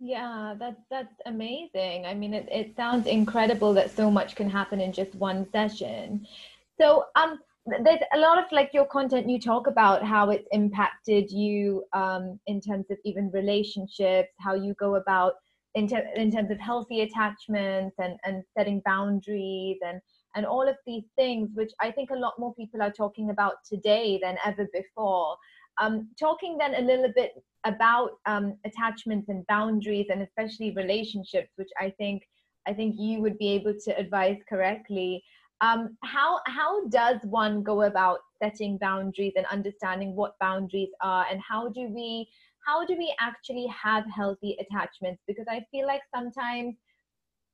Yeah, 0.00 0.54
that 0.60 0.76
that's 0.90 1.20
amazing. 1.26 2.06
I 2.06 2.14
mean, 2.14 2.32
it, 2.32 2.48
it 2.50 2.76
sounds 2.76 3.06
incredible 3.06 3.74
that 3.74 3.90
so 3.90 4.10
much 4.10 4.36
can 4.36 4.48
happen 4.48 4.80
in 4.80 4.92
just 4.92 5.14
one 5.16 5.50
session. 5.50 6.26
So, 6.80 7.06
um, 7.16 7.40
there's 7.66 8.00
a 8.14 8.18
lot 8.18 8.38
of 8.38 8.44
like 8.52 8.70
your 8.72 8.86
content 8.86 9.28
you 9.28 9.40
talk 9.40 9.66
about 9.66 10.04
how 10.04 10.30
it's 10.30 10.46
impacted 10.52 11.30
you 11.30 11.84
um, 11.92 12.38
in 12.46 12.60
terms 12.60 12.86
of 12.90 12.98
even 13.04 13.30
relationships 13.30 14.30
how 14.38 14.54
you 14.54 14.74
go 14.74 14.96
about 14.96 15.34
in, 15.74 15.88
ter- 15.88 16.10
in 16.16 16.30
terms 16.30 16.50
of 16.50 16.58
healthy 16.58 17.02
attachments 17.02 17.96
and, 17.98 18.18
and 18.24 18.42
setting 18.56 18.80
boundaries 18.84 19.78
and 19.84 20.00
and 20.38 20.46
all 20.46 20.66
of 20.68 20.76
these 20.86 21.04
things 21.16 21.50
which 21.54 21.72
i 21.80 21.90
think 21.90 22.10
a 22.10 22.22
lot 22.24 22.38
more 22.38 22.54
people 22.54 22.80
are 22.80 22.92
talking 22.92 23.30
about 23.30 23.54
today 23.70 24.18
than 24.22 24.36
ever 24.44 24.66
before. 24.72 25.36
Um, 25.80 26.08
talking 26.18 26.58
then 26.58 26.74
a 26.74 26.80
little 26.80 27.12
bit 27.14 27.32
about 27.64 28.10
um, 28.26 28.56
attachments 28.66 29.28
and 29.28 29.46
boundaries 29.46 30.06
and 30.10 30.22
especially 30.22 30.72
relationships 30.74 31.50
which 31.56 31.68
i 31.80 31.90
think 31.98 32.22
i 32.66 32.72
think 32.72 32.96
you 32.98 33.20
would 33.20 33.38
be 33.38 33.50
able 33.58 33.74
to 33.84 33.98
advise 33.98 34.38
correctly. 34.48 35.22
Um, 35.60 35.96
how 36.04 36.40
how 36.46 36.86
does 36.88 37.18
one 37.24 37.62
go 37.64 37.82
about 37.82 38.18
setting 38.42 38.78
boundaries 38.78 39.32
and 39.36 39.46
understanding 39.46 40.14
what 40.14 40.38
boundaries 40.40 40.90
are? 41.02 41.26
And 41.30 41.40
how 41.48 41.68
do 41.68 41.88
we 41.98 42.28
how 42.66 42.84
do 42.86 42.96
we 42.96 43.12
actually 43.20 43.66
have 43.66 44.04
healthy 44.14 44.56
attachments? 44.62 45.20
Because 45.26 45.46
i 45.48 45.64
feel 45.72 45.86
like 45.86 46.02
sometimes 46.14 46.74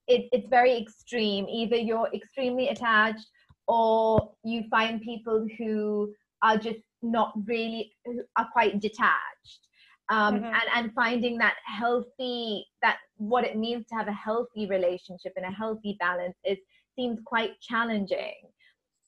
it, 0.07 0.29
it's 0.33 0.49
very 0.49 0.77
extreme 0.77 1.47
either 1.49 1.77
you're 1.77 2.09
extremely 2.15 2.69
attached 2.69 3.27
or 3.67 4.33
you 4.45 4.65
find 4.71 5.01
people 5.01 5.47
who 5.59 6.13
are 6.43 6.59
just 6.59 6.81
not 7.03 7.33
really 7.47 7.93
are 8.37 8.49
quite 8.53 8.81
detached 8.81 9.61
um, 10.11 10.37
mm-hmm. 10.37 10.45
and 10.45 10.69
and 10.75 10.93
finding 10.95 11.39
that 11.39 11.55
healthy 11.65 12.67
that 12.83 12.99
what 13.17 13.45
it 13.45 13.57
means 13.57 13.87
to 13.87 13.95
have 13.95 14.09
a 14.09 14.13
healthy 14.13 14.67
relationship 14.67 15.33
and 15.37 15.47
a 15.47 15.51
healthy 15.51 15.97
balance 15.99 16.37
is 16.45 16.59
seems 16.97 17.19
quite 17.25 17.61
challenging. 17.61 18.35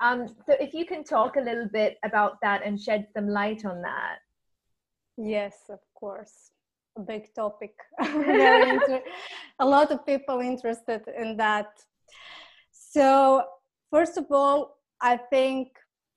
Um, 0.00 0.28
so 0.28 0.54
if 0.60 0.74
you 0.74 0.84
can 0.84 1.04
talk 1.04 1.36
a 1.36 1.40
little 1.40 1.68
bit 1.72 1.96
about 2.04 2.36
that 2.42 2.62
and 2.64 2.80
shed 2.80 3.06
some 3.14 3.28
light 3.28 3.64
on 3.64 3.82
that. 3.82 4.18
Yes, 5.16 5.54
of 5.70 5.78
course. 5.94 6.50
A 6.96 7.00
big 7.00 7.34
topic. 7.34 7.74
inter- 8.00 9.02
a 9.58 9.66
lot 9.66 9.90
of 9.90 10.06
people 10.06 10.40
interested 10.40 11.02
in 11.18 11.36
that. 11.36 11.68
So, 12.70 13.42
first 13.90 14.16
of 14.16 14.26
all, 14.30 14.78
I 15.00 15.16
think 15.16 15.68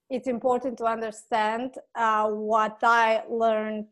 it's 0.10 0.28
important 0.28 0.78
to 0.78 0.86
understand 0.86 1.76
uh, 1.96 2.30
what 2.30 2.78
I 2.82 3.24
learned 3.30 3.88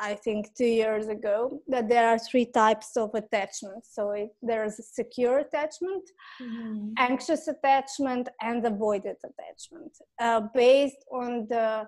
I 0.00 0.14
think 0.14 0.54
two 0.56 0.64
years 0.64 1.08
ago 1.08 1.60
that 1.68 1.88
there 1.90 2.08
are 2.08 2.18
three 2.18 2.46
types 2.46 2.96
of 2.96 3.14
attachment. 3.14 3.84
So 3.84 4.12
it, 4.12 4.30
there's 4.40 4.78
a 4.78 4.82
secure 4.82 5.40
attachment, 5.40 6.04
mm-hmm. 6.40 6.92
anxious 6.96 7.48
attachment, 7.48 8.28
and 8.40 8.66
avoided 8.66 9.16
attachment. 9.22 9.92
Uh, 10.18 10.40
based 10.54 11.04
on 11.12 11.46
the 11.48 11.86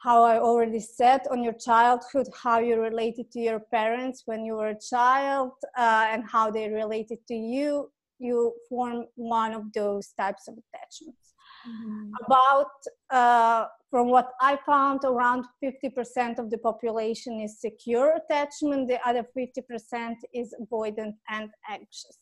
how 0.00 0.22
I 0.22 0.38
already 0.38 0.80
said 0.80 1.20
on 1.30 1.42
your 1.42 1.52
childhood, 1.52 2.26
how 2.42 2.58
you 2.58 2.80
related 2.80 3.30
to 3.32 3.38
your 3.38 3.60
parents 3.60 4.22
when 4.24 4.44
you 4.46 4.54
were 4.54 4.68
a 4.68 4.80
child, 4.80 5.52
uh, 5.76 6.06
and 6.10 6.24
how 6.26 6.50
they 6.50 6.70
related 6.70 7.18
to 7.28 7.34
you, 7.34 7.90
you 8.18 8.54
form 8.68 9.04
one 9.16 9.52
of 9.52 9.64
those 9.74 10.08
types 10.18 10.48
of 10.48 10.54
attachments. 10.54 11.34
Mm-hmm. 11.68 12.10
About 12.24 12.70
uh, 13.10 13.66
from 13.90 14.08
what 14.08 14.30
I 14.40 14.58
found, 14.64 15.04
around 15.04 15.44
50% 15.62 16.38
of 16.38 16.48
the 16.48 16.56
population 16.56 17.40
is 17.40 17.60
secure 17.60 18.16
attachment, 18.16 18.88
the 18.88 19.06
other 19.06 19.26
50% 19.36 20.14
is 20.32 20.54
avoidant 20.62 21.14
and 21.28 21.50
anxious. 21.68 22.18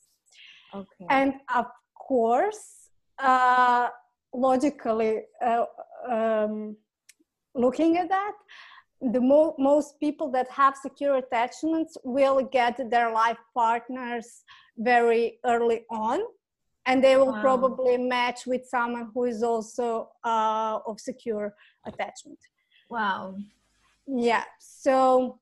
Okay. 0.75 1.06
And 1.11 1.35
of 1.54 1.66
course, 1.94 2.90
uh, 3.20 3.88
logically 4.35 5.20
uh, 5.44 5.64
um, 6.11 6.76
looking 7.55 7.97
at 7.97 8.09
that, 8.09 8.33
the 9.00 9.21
mo- 9.21 9.55
most 9.59 9.99
people 10.00 10.31
that 10.33 10.49
have 10.50 10.76
secure 10.76 11.17
attachments 11.17 11.97
will 12.05 12.43
get 12.43 12.90
their 12.90 13.12
life 13.12 13.38
partners 13.55 14.43
very 14.76 15.38
early 15.45 15.85
on 15.90 16.21
and 16.87 17.05
they 17.05 17.17
will 17.17 17.33
wow. 17.33 17.40
probably 17.40 17.97
match 17.97 18.47
with 18.47 18.67
someone 18.67 19.11
who 19.14 19.25
is 19.25 19.43
also 19.43 20.09
uh, 20.25 20.78
of 20.87 20.99
secure 20.99 21.55
attachment 21.87 22.38
wow 22.88 23.35
yeah 24.07 24.45
so 24.59 25.38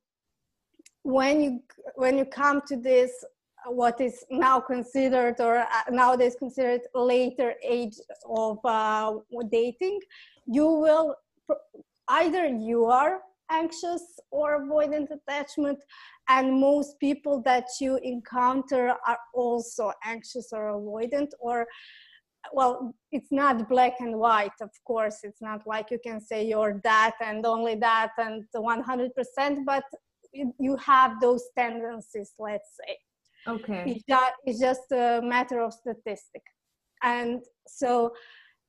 when 1.02 1.40
you 1.40 1.62
when 1.94 2.18
you 2.18 2.24
come 2.24 2.60
to 2.66 2.76
this 2.76 3.24
what 3.68 4.00
is 4.00 4.24
now 4.30 4.60
considered 4.60 5.40
or 5.40 5.58
uh, 5.58 5.66
nowadays 5.90 6.36
considered 6.38 6.82
later 6.94 7.54
age 7.62 7.96
of 8.28 8.58
uh, 8.64 9.12
dating 9.50 9.98
you 10.46 10.66
will 10.66 11.14
either 12.08 12.46
you 12.46 12.84
are 12.84 13.20
anxious 13.50 14.02
or 14.30 14.60
avoidant 14.60 15.08
attachment 15.10 15.78
and 16.28 16.60
most 16.60 16.98
people 16.98 17.40
that 17.42 17.66
you 17.80 17.98
encounter 18.02 18.94
are 19.06 19.18
also 19.34 19.92
anxious 20.04 20.48
or 20.52 20.72
avoidant 20.72 21.28
or 21.38 21.66
well 22.52 22.94
it's 23.12 23.30
not 23.30 23.68
black 23.68 23.94
and 24.00 24.16
white 24.16 24.58
of 24.60 24.70
course. 24.84 25.18
It's 25.22 25.40
not 25.40 25.66
like 25.66 25.90
you 25.90 25.98
can 26.04 26.20
say 26.20 26.44
you're 26.46 26.80
that 26.84 27.14
and 27.20 27.44
only 27.46 27.76
that 27.76 28.12
and 28.18 28.44
100% 28.54 29.64
but 29.64 29.84
you 30.32 30.76
have 30.76 31.20
those 31.20 31.44
tendencies 31.56 32.32
let's 32.38 32.70
say. 32.80 32.96
Okay. 33.48 33.84
It's 33.86 34.04
just, 34.08 34.32
it's 34.44 34.60
just 34.60 34.92
a 34.92 35.20
matter 35.22 35.60
of 35.60 35.72
statistic. 35.72 36.42
And 37.02 37.42
so 37.68 38.12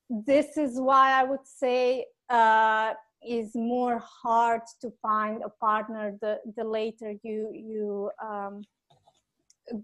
this 0.08 0.56
is 0.56 0.80
why 0.80 1.20
i 1.20 1.22
would 1.22 1.46
say 1.46 2.04
uh, 2.30 2.94
is 3.28 3.54
more 3.54 4.02
hard 4.22 4.62
to 4.80 4.90
find 5.02 5.42
a 5.42 5.48
partner 5.48 6.16
the, 6.20 6.38
the 6.56 6.64
later 6.64 7.14
you 7.22 7.50
you 7.52 8.10
um, 8.24 8.62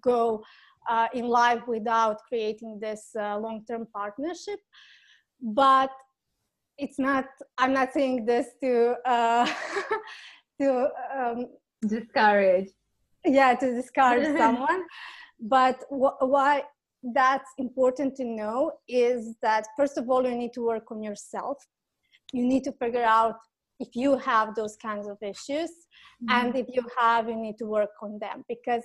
go 0.01 0.43
uh, 0.89 1.09
in 1.15 1.27
life 1.29 1.63
without 1.67 2.19
creating 2.29 2.79
this 2.81 3.11
uh, 3.19 3.39
long-term 3.39 3.87
partnership. 3.93 4.61
But 5.41 5.91
it's 6.79 6.99
not 6.99 7.27
i'm 7.59 7.73
not 7.73 7.93
saying 7.93 8.25
this 8.27 8.49
to 8.61 8.95
uh, 9.07 9.47
to 10.61 10.89
um, 11.17 11.47
discourage. 11.87 12.71
Yeah 13.25 13.55
to 13.55 13.75
discourage 13.75 14.37
someone. 14.39 14.83
But 15.41 15.85
wh- 15.91 16.21
why 16.21 16.63
that's 17.13 17.51
important 17.59 18.17
to 18.17 18.25
know 18.25 18.73
is 18.89 19.37
that 19.43 19.67
first 19.77 19.99
of 19.99 20.09
all 20.09 20.27
you 20.27 20.37
need 20.37 20.53
to 20.55 20.65
work 20.65 20.91
on 20.91 21.03
yourself 21.03 21.59
you 22.35 22.45
need 22.45 22.65
to 22.65 22.73
figure 22.73 23.09
out 23.19 23.37
if 23.79 23.91
you 23.95 24.19
have 24.19 24.55
those 24.55 24.77
kinds 24.77 25.07
of 25.09 25.17
issues 25.23 25.71
mm-hmm. 25.71 26.31
and 26.37 26.57
if 26.57 26.67
you 26.77 26.83
have 26.99 27.29
you 27.29 27.37
need 27.37 27.57
to 27.59 27.67
work 27.67 27.95
on 28.03 28.19
them. 28.19 28.45
Because 28.49 28.85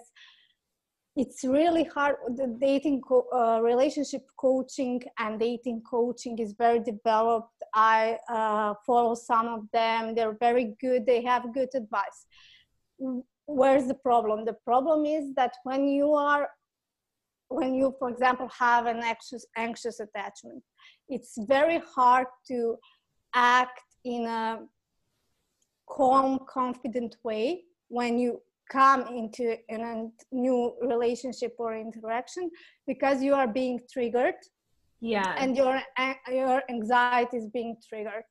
it's 1.15 1.43
really 1.43 1.83
hard 1.83 2.15
the 2.41 2.47
dating 2.61 3.01
co- 3.01 3.27
uh, 3.33 3.59
relationship 3.61 4.23
coaching 4.37 5.01
and 5.17 5.39
dating 5.39 5.81
coaching 5.89 6.37
is 6.37 6.53
very 6.53 6.79
developed. 6.79 7.61
I 7.73 8.17
uh, 8.29 8.75
follow 8.85 9.15
some 9.15 9.47
of 9.47 9.61
them. 9.73 10.15
They're 10.15 10.37
very 10.39 10.75
good. 10.79 11.05
They 11.05 11.21
have 11.23 11.53
good 11.53 11.69
advice. 11.73 12.19
Where's 13.47 13.87
the 13.87 13.99
problem? 14.09 14.45
The 14.45 14.57
problem 14.63 15.05
is 15.05 15.33
that 15.35 15.53
when 15.63 15.87
you 15.87 16.13
are 16.13 16.49
when 17.49 17.73
you 17.73 17.95
for 17.97 18.09
example 18.09 18.47
have 18.65 18.85
an 18.85 18.99
anxious 19.11 19.43
anxious 19.57 19.99
attachment 19.99 20.61
it's 21.09 21.33
very 21.47 21.81
hard 21.95 22.27
to 22.47 22.77
act 23.33 23.81
in 24.03 24.25
a 24.25 24.59
calm 25.89 26.39
confident 26.47 27.15
way 27.23 27.63
when 27.87 28.19
you 28.19 28.41
come 28.71 29.07
into 29.07 29.57
a 29.69 30.07
new 30.31 30.75
relationship 30.81 31.55
or 31.57 31.75
interaction 31.75 32.49
because 32.85 33.21
you 33.21 33.33
are 33.33 33.47
being 33.47 33.79
triggered 33.91 34.35
yeah. 35.01 35.35
and 35.37 35.55
your 35.55 35.81
your 36.29 36.61
anxiety 36.69 37.37
is 37.37 37.47
being 37.47 37.75
triggered. 37.87 38.23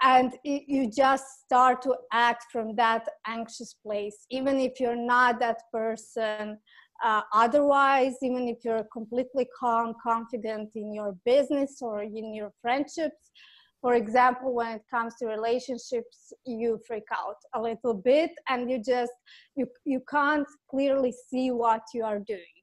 And 0.00 0.32
you 0.44 0.88
just 0.90 1.24
start 1.44 1.82
to 1.82 1.96
act 2.12 2.44
from 2.52 2.76
that 2.76 3.08
anxious 3.26 3.74
place 3.74 4.26
even 4.30 4.60
if 4.60 4.78
you're 4.78 4.94
not 4.94 5.40
that 5.40 5.60
person 5.72 6.58
uh, 7.04 7.22
otherwise 7.34 8.14
even 8.22 8.46
if 8.46 8.58
you're 8.64 8.86
completely 8.92 9.48
calm 9.58 9.94
confident 10.00 10.70
in 10.76 10.94
your 10.94 11.16
business 11.24 11.78
or 11.82 12.04
in 12.04 12.32
your 12.32 12.52
friendships 12.62 13.32
for 13.80 13.94
example 13.94 14.54
when 14.54 14.76
it 14.76 14.82
comes 14.90 15.14
to 15.16 15.26
relationships 15.26 16.32
you 16.44 16.78
freak 16.86 17.08
out 17.12 17.36
a 17.54 17.60
little 17.60 17.94
bit 17.94 18.30
and 18.48 18.70
you 18.70 18.82
just 18.82 19.12
you 19.56 19.66
you 19.84 20.00
can't 20.10 20.46
clearly 20.70 21.12
see 21.30 21.50
what 21.50 21.82
you 21.94 22.04
are 22.04 22.20
doing. 22.20 22.56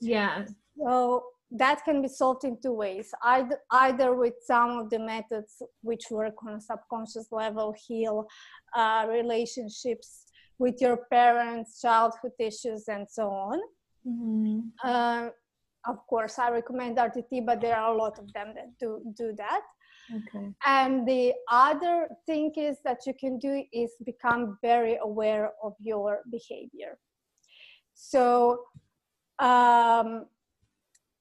Yeah. 0.00 0.46
So 0.78 1.24
that 1.50 1.84
can 1.84 2.00
be 2.00 2.08
solved 2.08 2.44
in 2.44 2.56
two 2.62 2.72
ways. 2.72 3.10
Either, 3.22 3.58
either 3.70 4.14
with 4.14 4.32
some 4.46 4.70
of 4.78 4.88
the 4.88 4.98
methods 4.98 5.62
which 5.82 6.04
work 6.10 6.34
on 6.46 6.54
a 6.54 6.60
subconscious 6.60 7.28
level 7.30 7.74
heal 7.86 8.26
uh, 8.74 9.06
relationships 9.08 10.24
with 10.58 10.80
your 10.80 10.98
parents 11.10 11.80
childhood 11.80 12.32
issues 12.38 12.88
and 12.88 13.06
so 13.08 13.28
on. 13.28 13.60
Mm-hmm. 14.06 14.60
uh, 14.82 15.28
of 15.86 16.06
course 16.08 16.36
i 16.38 16.50
recommend 16.50 16.96
rtt 16.96 17.46
but 17.46 17.60
there 17.60 17.76
are 17.76 17.94
a 17.94 17.96
lot 17.96 18.18
of 18.18 18.32
them 18.32 18.52
that 18.54 18.76
do 18.80 19.00
do 19.16 19.32
that 19.36 19.62
Okay. 20.10 20.52
And 20.66 21.06
the 21.06 21.32
other 21.50 22.08
thing 22.26 22.52
is 22.56 22.78
that 22.84 22.98
you 23.06 23.14
can 23.14 23.38
do 23.38 23.64
is 23.72 23.92
become 24.04 24.58
very 24.62 24.98
aware 25.02 25.52
of 25.62 25.74
your 25.80 26.20
behavior. 26.30 26.98
So 27.94 28.64
um, 29.38 30.26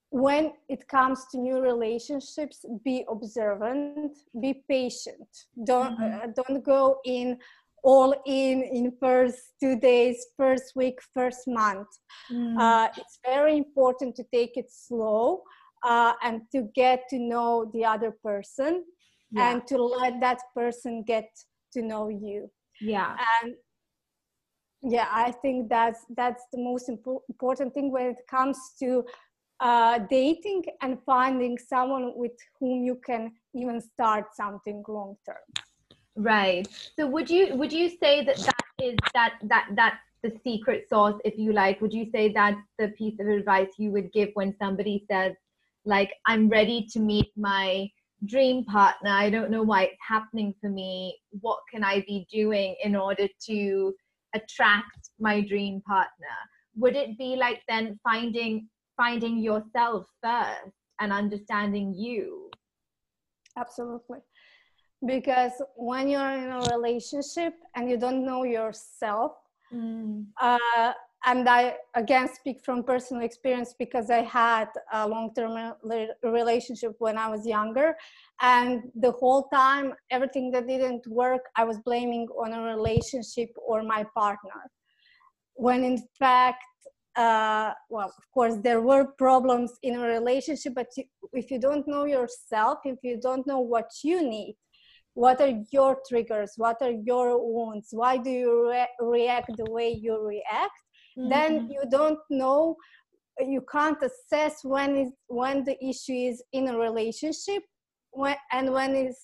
when 0.09 0.53
it 0.67 0.87
comes 0.87 1.25
to 1.31 1.37
new 1.37 1.61
relationships, 1.61 2.65
be 2.83 3.05
observant, 3.09 4.17
be 4.41 4.63
patient. 4.67 5.29
Don't 5.65 5.97
mm-hmm. 5.97 6.29
uh, 6.29 6.43
don't 6.43 6.63
go 6.63 6.99
in 7.05 7.37
all 7.83 8.13
in 8.25 8.61
in 8.63 8.91
first 8.99 9.53
two 9.59 9.79
days, 9.79 10.25
first 10.37 10.73
week, 10.75 10.99
first 11.13 11.47
month. 11.47 11.87
Mm. 12.31 12.59
Uh, 12.59 12.89
it's 12.97 13.19
very 13.25 13.57
important 13.57 14.15
to 14.17 14.23
take 14.33 14.57
it 14.57 14.69
slow 14.69 15.43
uh, 15.83 16.13
and 16.23 16.41
to 16.51 16.69
get 16.75 17.03
to 17.09 17.19
know 17.19 17.69
the 17.73 17.85
other 17.85 18.11
person 18.23 18.83
yeah. 19.31 19.51
and 19.51 19.67
to 19.67 19.81
let 19.83 20.19
that 20.21 20.39
person 20.55 21.03
get 21.05 21.29
to 21.73 21.81
know 21.81 22.09
you. 22.09 22.49
Yeah. 22.79 23.15
And 23.41 23.55
yeah 24.83 25.07
i 25.11 25.31
think 25.43 25.69
that's 25.69 26.05
that's 26.17 26.43
the 26.51 26.57
most 26.57 26.89
impo- 26.89 27.21
important 27.29 27.71
thing 27.71 27.91
when 27.91 28.07
it 28.07 28.17
comes 28.27 28.57
to 28.79 29.05
uh, 29.61 29.99
dating 30.09 30.63
and 30.81 30.97
finding 31.05 31.57
someone 31.57 32.13
with 32.15 32.31
whom 32.59 32.83
you 32.83 32.99
can 33.05 33.31
even 33.53 33.79
start 33.79 34.25
something 34.33 34.83
long 34.87 35.15
term. 35.23 35.45
Right. 36.15 36.67
So 36.97 37.07
would 37.07 37.29
you 37.29 37.55
would 37.55 37.71
you 37.71 37.89
say 37.89 38.25
that 38.25 38.37
that 38.37 38.65
is 38.81 38.95
that 39.13 39.35
that 39.43 39.67
that 39.75 39.99
the 40.23 40.33
secret 40.43 40.89
sauce 40.89 41.19
if 41.23 41.37
you 41.37 41.53
like? 41.53 41.79
Would 41.79 41.93
you 41.93 42.09
say 42.11 42.33
that's 42.33 42.59
the 42.79 42.89
piece 42.89 43.19
of 43.19 43.27
advice 43.27 43.69
you 43.77 43.91
would 43.91 44.11
give 44.11 44.29
when 44.33 44.55
somebody 44.59 45.05
says 45.09 45.33
like 45.85 46.11
i'm 46.27 46.49
ready 46.49 46.87
to 46.91 46.99
meet 46.99 47.27
my 47.35 47.89
dream 48.25 48.63
partner. 48.65 49.09
I 49.09 49.29
don't 49.29 49.51
know 49.51 49.63
why 49.63 49.83
it's 49.83 49.97
happening 50.07 50.53
for 50.61 50.69
me. 50.69 51.17
What 51.39 51.59
can 51.71 51.83
i 51.83 52.03
be 52.07 52.27
doing 52.31 52.75
in 52.83 52.95
order 52.95 53.27
to 53.47 53.93
attract 54.35 55.09
my 55.19 55.41
dream 55.41 55.81
partner? 55.81 56.37
Would 56.75 56.95
it 56.95 57.17
be 57.17 57.35
like 57.35 57.61
then 57.67 57.99
finding 58.03 58.67
finding 58.97 59.39
yourself 59.39 60.07
first 60.23 60.75
and 60.99 61.11
understanding 61.11 61.93
you? 61.93 62.49
Absolutely. 63.57 64.19
Because 65.05 65.53
when 65.75 66.07
you're 66.07 66.31
in 66.31 66.51
a 66.51 66.59
relationship 66.71 67.55
and 67.75 67.89
you 67.89 67.97
don't 67.97 68.23
know 68.23 68.43
yourself 68.43 69.31
mm. 69.73 70.25
uh, 70.39 70.93
and 71.25 71.47
I 71.47 71.75
again 71.95 72.27
speak 72.33 72.63
from 72.65 72.83
personal 72.83 73.23
experience 73.23 73.75
because 73.77 74.09
I 74.09 74.21
had 74.21 74.69
a 74.91 75.07
long-term 75.07 75.73
relationship 76.23 76.95
when 76.99 77.17
I 77.17 77.27
was 77.29 77.45
younger, 77.45 77.95
and 78.41 78.83
the 78.95 79.11
whole 79.11 79.47
time 79.49 79.93
everything 80.09 80.51
that 80.51 80.67
didn't 80.67 81.05
work, 81.07 81.41
I 81.55 81.63
was 81.63 81.77
blaming 81.79 82.27
on 82.29 82.53
a 82.53 82.61
relationship 82.63 83.49
or 83.55 83.83
my 83.83 84.05
partner, 84.15 84.61
when 85.53 85.83
in 85.83 86.01
fact, 86.17 86.63
uh, 87.15 87.71
well, 87.89 88.13
of 88.17 88.31
course 88.33 88.55
there 88.63 88.81
were 88.81 89.05
problems 89.17 89.73
in 89.83 89.95
a 89.95 90.07
relationship, 90.07 90.73
but 90.75 90.87
if 91.33 91.51
you 91.51 91.59
don't 91.59 91.87
know 91.87 92.05
yourself, 92.05 92.79
if 92.85 92.97
you 93.03 93.19
don't 93.21 93.45
know 93.45 93.59
what 93.59 93.89
you 94.03 94.27
need, 94.27 94.55
what 95.13 95.41
are 95.41 95.53
your 95.71 95.97
triggers? 96.07 96.53
What 96.55 96.77
are 96.81 96.91
your 96.91 97.37
wounds? 97.37 97.89
Why 97.91 98.17
do 98.17 98.29
you 98.29 98.69
re- 98.69 98.87
react 98.99 99.51
the 99.57 99.69
way 99.69 99.89
you 99.91 100.25
react 100.25 100.81
mm-hmm. 101.17 101.29
then 101.29 101.69
you 101.69 101.83
don't 101.89 102.19
know 102.29 102.75
you 103.39 103.63
can't 103.71 103.97
assess 104.03 104.63
when 104.63 104.97
is 104.97 105.11
when 105.27 105.63
the 105.63 105.77
issue 105.83 106.13
is 106.13 106.43
in 106.53 106.67
a 106.67 106.77
relationship 106.77 107.63
when 108.11 108.35
and 108.51 108.71
when 108.71 108.95
is 108.95 109.17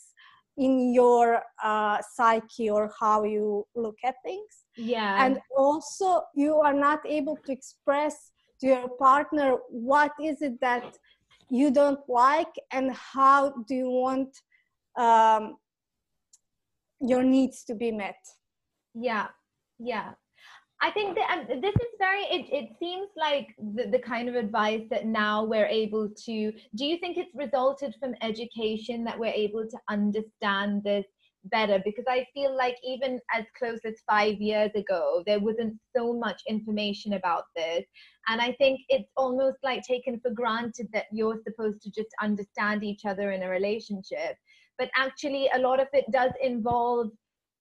in 0.57 0.93
your 0.93 1.41
uh, 1.63 1.99
psyche 2.15 2.69
or 2.69 2.91
how 2.99 3.23
you 3.23 3.65
look 3.75 3.97
at 4.03 4.15
things. 4.23 4.65
Yeah. 4.75 5.23
And 5.23 5.39
also 5.55 6.23
you 6.35 6.55
are 6.55 6.73
not 6.73 6.99
able 7.05 7.37
to 7.45 7.51
express 7.51 8.31
to 8.61 8.67
your 8.67 8.89
partner 8.97 9.57
what 9.69 10.11
is 10.21 10.41
it 10.41 10.59
that 10.61 10.97
you 11.49 11.69
don't 11.69 11.99
like 12.09 12.53
and 12.71 12.91
how 12.91 13.53
do 13.67 13.75
you 13.75 13.89
want 13.89 14.29
um, 14.97 15.57
your 16.99 17.23
needs 17.23 17.63
to 17.65 17.75
be 17.75 17.91
met. 17.91 18.17
Yeah. 18.95 19.27
Yeah 19.77 20.13
I 20.79 20.91
think 20.91 21.15
that 21.15 21.29
um, 21.31 21.61
this 21.61 21.73
is 21.73 21.91
very, 21.97 22.21
it, 22.23 22.45
it 22.51 22.69
seems 22.79 23.07
like 23.17 23.47
the, 23.57 23.89
the 23.89 23.99
kind 23.99 24.29
of 24.29 24.35
advice 24.35 24.83
that 24.91 25.07
now 25.07 25.43
we're 25.43 25.65
able 25.65 26.07
to, 26.25 26.51
do 26.75 26.85
you 26.85 26.99
think 26.99 27.17
it's 27.17 27.33
resulted 27.33 27.95
from 27.99 28.13
education 28.21 29.03
that 29.05 29.17
we're 29.17 29.33
able 29.33 29.65
to 29.67 29.77
understand 29.89 30.83
this 30.83 31.05
better? 31.45 31.81
Because 31.83 32.05
I 32.07 32.27
feel 32.31 32.55
like 32.55 32.77
even 32.83 33.19
as 33.33 33.45
close 33.57 33.79
as 33.85 33.95
five 34.07 34.39
years 34.39 34.69
ago, 34.75 35.23
there 35.25 35.39
wasn't 35.39 35.79
so 35.95 36.13
much 36.13 36.41
information 36.47 37.13
about 37.13 37.45
this. 37.55 37.83
And 38.27 38.39
I 38.39 38.51
think 38.53 38.81
it's 38.89 39.09
almost 39.17 39.57
like 39.63 39.81
taken 39.81 40.19
for 40.19 40.29
granted 40.29 40.89
that 40.93 41.05
you're 41.11 41.41
supposed 41.43 41.81
to 41.83 41.91
just 41.91 42.09
understand 42.21 42.83
each 42.83 43.03
other 43.03 43.31
in 43.31 43.41
a 43.41 43.49
relationship. 43.49 44.35
But 44.77 44.91
actually, 44.95 45.49
a 45.55 45.59
lot 45.59 45.79
of 45.79 45.87
it 45.93 46.05
does 46.11 46.31
involve 46.39 47.09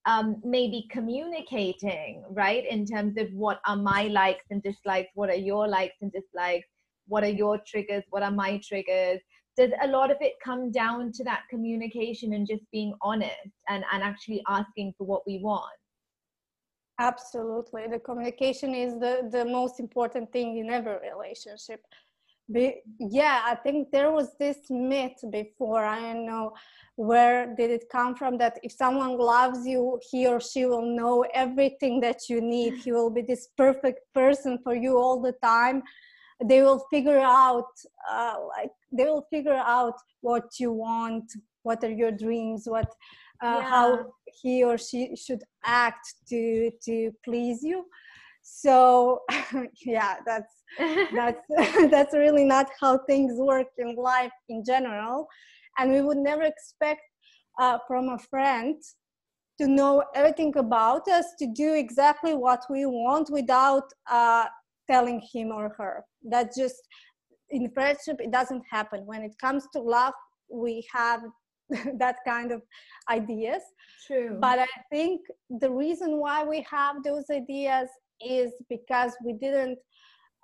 um, 0.07 0.41
maybe 0.45 0.87
communicating, 0.91 2.23
right? 2.31 2.65
In 2.69 2.87
terms 2.87 3.17
of 3.19 3.29
what 3.33 3.61
are 3.67 3.77
my 3.77 4.05
likes 4.05 4.45
and 4.51 4.63
dislikes, 4.63 5.11
what 5.15 5.29
are 5.31 5.35
your 5.35 5.67
likes 5.67 5.97
and 6.01 6.13
dislikes, 6.13 6.69
what 7.09 7.25
are 7.25 7.29
your 7.29 7.59
triggers, 7.67 8.05
what 8.11 8.23
are 8.23 8.31
my 8.31 8.61
triggers. 8.67 9.21
Does 9.57 9.71
a 9.83 9.89
lot 9.89 10.11
of 10.11 10.19
it 10.21 10.35
come 10.45 10.71
down 10.71 11.13
to 11.13 11.25
that 11.25 11.43
communication 11.51 12.35
and 12.35 12.47
just 12.47 12.63
being 12.73 12.95
honest 13.03 13.51
and, 13.69 13.85
and 13.93 14.03
actually 14.03 14.43
asking 14.49 14.95
for 14.97 15.07
what 15.07 15.23
we 15.27 15.39
want? 15.39 15.73
Absolutely. 16.99 17.87
The 17.91 17.99
communication 17.99 18.75
is 18.75 18.95
the, 18.95 19.29
the 19.31 19.45
most 19.45 19.81
important 19.81 20.33
thing 20.33 20.59
in 20.59 20.71
every 20.71 20.97
relationship. 21.11 21.81
Be, 22.53 22.77
yeah, 23.01 23.43
I 23.45 23.57
think 23.57 23.91
there 23.91 24.13
was 24.13 24.37
this 24.39 24.59
myth 24.71 25.19
before. 25.31 25.85
I 25.85 26.01
don't 26.01 26.27
know 26.27 26.53
where 26.95 27.55
did 27.57 27.71
it 27.71 27.87
come 27.91 28.15
from 28.15 28.39
that 28.39 28.59
if 28.63 28.73
someone 28.73 29.19
loves 29.19 29.67
you, 29.67 29.99
he 30.11 30.27
or 30.29 30.41
she 30.41 30.65
will 30.65 30.87
know 31.01 31.25
everything 31.35 32.01
that 32.01 32.29
you 32.29 32.41
need. 32.41 32.75
He 32.75 32.93
will 32.93 33.11
be 33.11 33.23
this 33.23 33.49
perfect 33.57 34.01
person 34.15 34.59
for 34.63 34.75
you 34.75 34.97
all 34.97 35.21
the 35.21 35.35
time. 35.43 35.83
They 36.45 36.63
will 36.63 36.87
figure 36.91 37.19
out, 37.19 37.71
uh, 38.09 38.37
like, 38.57 38.71
they 38.93 39.05
will 39.05 39.27
figure 39.31 39.61
out 39.67 39.95
what 40.21 40.61
you 40.61 40.71
want, 40.71 41.25
what 41.63 41.83
are 41.83 41.91
your 41.91 42.13
dreams, 42.13 42.65
what 42.67 42.89
uh, 43.43 43.59
yeah. 43.61 43.69
how 43.69 44.07
he 44.43 44.65
or 44.65 44.79
she 44.79 45.15
should 45.17 45.43
act 45.65 46.15
to 46.29 46.71
to 46.85 47.11
please 47.25 47.63
you 47.63 47.85
so 48.49 49.23
yeah 49.85 50.17
that's 50.25 50.55
that's 51.15 51.43
that's 51.91 52.15
really 52.15 52.45
not 52.45 52.69
how 52.81 52.99
things 52.99 53.35
work 53.39 53.67
in 53.79 53.97
life 53.97 54.33
in 54.49 54.63
general. 54.65 55.27
And 55.79 55.93
we 55.93 56.01
would 56.01 56.19
never 56.19 56.43
expect 56.43 57.03
uh, 57.61 57.79
from 57.87 58.09
a 58.09 58.19
friend 58.19 58.77
to 59.61 59.67
know 59.67 60.05
everything 60.15 60.57
about 60.57 61.09
us 61.09 61.27
to 61.39 61.47
do 61.55 61.75
exactly 61.75 62.35
what 62.35 62.63
we 62.71 62.87
want 62.87 63.29
without 63.31 63.85
uh, 64.11 64.47
telling 64.89 65.21
him 65.33 65.49
or 65.49 65.75
her. 65.77 66.05
That 66.23 66.51
just 66.57 66.77
in 67.51 67.71
friendship 67.73 68.21
it 68.21 68.31
doesn't 68.31 68.63
happen. 68.71 69.05
When 69.07 69.23
it 69.23 69.35
comes 69.41 69.67
to 69.73 69.81
love 69.81 70.15
we 70.49 70.87
have 70.93 71.23
that 71.99 72.17
kind 72.25 72.53
of 72.53 72.63
ideas. 73.11 73.63
True. 74.07 74.39
But 74.41 74.61
i 74.61 74.75
think 74.93 75.21
the 75.51 75.71
reason 75.71 76.19
why 76.21 76.45
we 76.45 76.65
have 76.71 77.03
those 77.03 77.25
ideas 77.31 77.89
is 78.21 78.53
because 78.69 79.13
we 79.25 79.33
didn't 79.35 79.79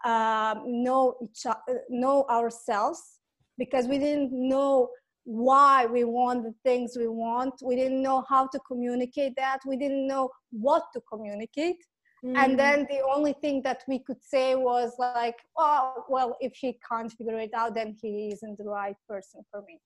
uh, 0.04 0.56
know 0.66 1.16
each 1.22 1.46
know 1.88 2.26
ourselves 2.30 3.20
because 3.58 3.86
we 3.86 3.98
didn't 3.98 4.30
know 4.32 4.88
why 5.24 5.86
we 5.86 6.04
want 6.04 6.42
the 6.42 6.54
things 6.64 6.96
we 6.98 7.06
want. 7.06 7.54
We 7.64 7.76
didn't 7.76 8.02
know 8.02 8.24
how 8.28 8.48
to 8.48 8.58
communicate 8.66 9.34
that. 9.36 9.58
We 9.66 9.76
didn't 9.76 10.06
know 10.08 10.30
what 10.50 10.84
to 10.94 11.00
communicate 11.08 11.76
mm. 12.24 12.36
and 12.36 12.58
then 12.58 12.86
the 12.90 13.00
only 13.14 13.32
thing 13.34 13.62
that 13.62 13.82
we 13.88 13.98
could 13.98 14.22
say 14.22 14.54
was 14.54 14.92
like 14.98 15.36
oh 15.56 16.04
well 16.08 16.36
if 16.40 16.54
he 16.54 16.78
can't 16.88 17.12
figure 17.12 17.38
it 17.38 17.52
out 17.54 17.74
then 17.74 17.96
he 18.00 18.30
isn't 18.32 18.58
the 18.58 18.64
right 18.64 18.96
person 19.08 19.42
for 19.50 19.62
me. 19.62 19.80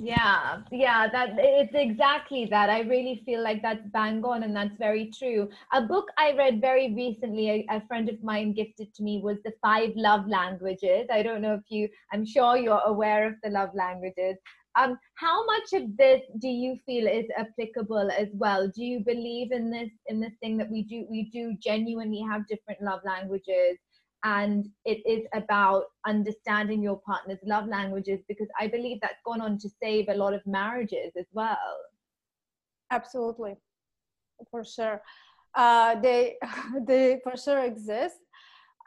Yeah 0.00 0.62
yeah 0.70 1.08
that 1.08 1.30
it's 1.38 1.74
exactly 1.74 2.44
that. 2.46 2.70
I 2.70 2.80
really 2.80 3.22
feel 3.24 3.42
like 3.42 3.62
that's 3.62 3.86
bang 3.92 4.24
on 4.24 4.42
and 4.44 4.54
that's 4.54 4.76
very 4.78 5.10
true. 5.18 5.48
A 5.72 5.82
book 5.82 6.08
i 6.18 6.32
read 6.32 6.60
very 6.60 6.94
recently 6.94 7.48
a, 7.50 7.66
a, 7.76 7.86
friend 7.86 8.08
of 8.08 8.22
mine 8.22 8.52
gifted 8.52 8.94
to 8.94 9.02
me 9.02 9.20
was 9.22 9.38
the 9.44 9.52
five 9.62 9.92
love 9.96 10.26
languages. 10.28 11.06
I 11.12 11.22
don't 11.22 11.42
know 11.42 11.54
if 11.54 11.66
you 11.68 11.88
i'm 12.12 12.24
sure 12.24 12.56
you're 12.56 12.86
aware 12.86 13.26
of 13.26 13.34
the 13.42 13.50
love 13.50 13.70
languages 13.74 14.36
um 14.78 14.98
how 15.16 15.44
much 15.46 15.72
of 15.74 15.96
this 15.96 16.22
do 16.38 16.48
you 16.48 16.76
feel 16.86 17.06
is 17.06 17.26
applicable 17.36 18.10
as 18.18 18.28
well? 18.34 18.68
Do 18.74 18.84
you 18.84 19.00
believe 19.04 19.52
in 19.52 19.70
this 19.70 19.90
in 20.06 20.20
this 20.20 20.34
thing 20.40 20.56
that 20.58 20.70
we 20.70 20.82
do 20.84 21.06
we 21.10 21.24
do 21.30 21.56
genuinely 21.62 22.22
have 22.30 22.46
different 22.48 22.82
love 22.82 23.00
languages 23.04 23.78
and 24.24 24.66
it 24.84 25.00
is 25.06 25.26
about 25.34 25.84
understanding 26.06 26.82
your 26.82 27.00
partner's 27.06 27.40
love 27.44 27.66
languages? 27.68 28.20
Because 28.28 28.48
i 28.60 28.66
believe 28.68 28.98
that's 29.02 29.22
gone 29.26 29.40
on 29.40 29.58
to 29.58 29.68
save 29.82 30.08
a 30.08 30.14
lot 30.14 30.34
of 30.34 30.46
marriages 30.46 31.12
as 31.18 31.26
well. 31.32 31.76
Absolutely. 32.90 33.56
For 34.50 34.64
sure. 34.64 35.02
Uh, 35.54 35.96
they 36.00 36.36
they 36.86 37.20
for 37.24 37.36
sure 37.36 37.64
exist 37.64 38.16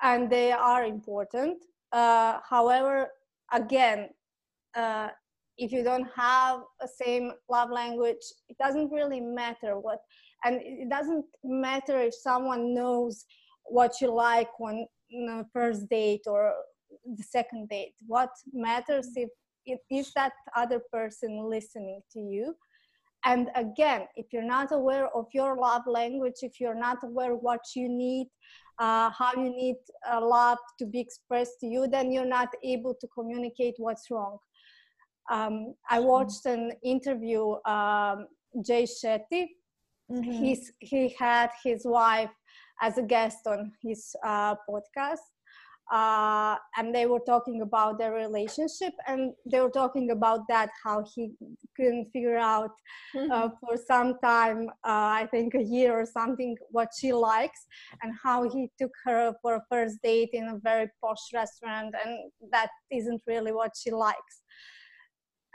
and 0.01 0.29
they 0.29 0.51
are 0.51 0.85
important. 0.85 1.63
Uh, 1.91 2.39
however 2.49 3.09
again 3.53 4.09
uh, 4.75 5.09
if 5.57 5.71
you 5.71 5.83
don't 5.83 6.07
have 6.15 6.61
a 6.81 6.87
same 6.87 7.31
love 7.49 7.69
language 7.69 8.23
it 8.49 8.57
doesn't 8.57 8.91
really 8.91 9.21
matter 9.21 9.79
what 9.79 9.99
and 10.43 10.59
it 10.63 10.89
doesn't 10.89 11.25
matter 11.43 11.99
if 11.99 12.13
someone 12.15 12.73
knows 12.73 13.25
what 13.65 14.01
you 14.01 14.13
like 14.13 14.49
on 14.59 14.85
the 15.11 15.45
first 15.53 15.89
date 15.89 16.23
or 16.25 16.53
the 17.05 17.23
second 17.23 17.69
date. 17.69 17.93
What 18.07 18.29
matters 18.53 19.09
if 19.15 19.29
is 19.91 20.11
that 20.15 20.33
other 20.55 20.81
person 20.91 21.49
listening 21.49 22.01
to 22.13 22.19
you? 22.19 22.55
And 23.23 23.49
again 23.55 24.07
if 24.15 24.27
you're 24.33 24.51
not 24.57 24.71
aware 24.71 25.07
of 25.15 25.27
your 25.31 25.55
love 25.55 25.83
language 25.85 26.39
if 26.41 26.59
you're 26.59 26.79
not 26.87 26.97
aware 27.03 27.35
what 27.35 27.61
you 27.75 27.87
need 27.87 28.27
uh, 28.79 29.11
how 29.11 29.31
you 29.35 29.51
need 29.51 29.75
love 30.11 30.57
to 30.79 30.87
be 30.87 30.99
expressed 30.99 31.59
to 31.59 31.67
you 31.67 31.87
then 31.87 32.11
you're 32.11 32.25
not 32.25 32.49
able 32.63 32.95
to 32.99 33.07
communicate 33.15 33.75
what's 33.77 34.09
wrong 34.09 34.39
um, 35.29 35.73
i 35.89 35.99
watched 35.99 36.45
an 36.45 36.71
interview 36.83 37.55
um, 37.65 38.27
jay 38.65 38.83
shetty 38.83 39.47
mm-hmm. 40.11 40.31
He's, 40.31 40.71
he 40.79 41.15
had 41.17 41.49
his 41.63 41.83
wife 41.85 42.31
as 42.81 42.97
a 42.97 43.03
guest 43.03 43.47
on 43.47 43.71
his 43.81 44.15
uh, 44.25 44.55
podcast. 44.69 45.27
Uh, 45.91 46.55
and 46.77 46.95
they 46.95 47.05
were 47.05 47.19
talking 47.25 47.61
about 47.61 47.99
their 47.99 48.13
relationship 48.13 48.93
and 49.07 49.33
they 49.45 49.59
were 49.59 49.69
talking 49.69 50.11
about 50.11 50.39
that 50.47 50.69
how 50.81 51.03
he 51.13 51.33
couldn't 51.75 52.09
figure 52.13 52.37
out 52.37 52.71
uh, 53.13 53.19
mm-hmm. 53.19 53.47
for 53.59 53.75
some 53.75 54.17
time 54.23 54.69
uh, 54.85 55.11
i 55.19 55.27
think 55.31 55.53
a 55.53 55.61
year 55.61 55.91
or 55.91 56.05
something 56.05 56.55
what 56.69 56.87
she 56.97 57.11
likes 57.11 57.65
and 58.01 58.13
how 58.23 58.49
he 58.49 58.69
took 58.79 58.91
her 59.03 59.33
for 59.41 59.55
a 59.55 59.63
first 59.69 59.97
date 60.01 60.29
in 60.31 60.47
a 60.47 60.59
very 60.63 60.87
posh 61.03 61.33
restaurant 61.33 61.93
and 62.05 62.31
that 62.53 62.69
isn't 62.89 63.21
really 63.27 63.51
what 63.51 63.71
she 63.75 63.91
likes 63.91 64.40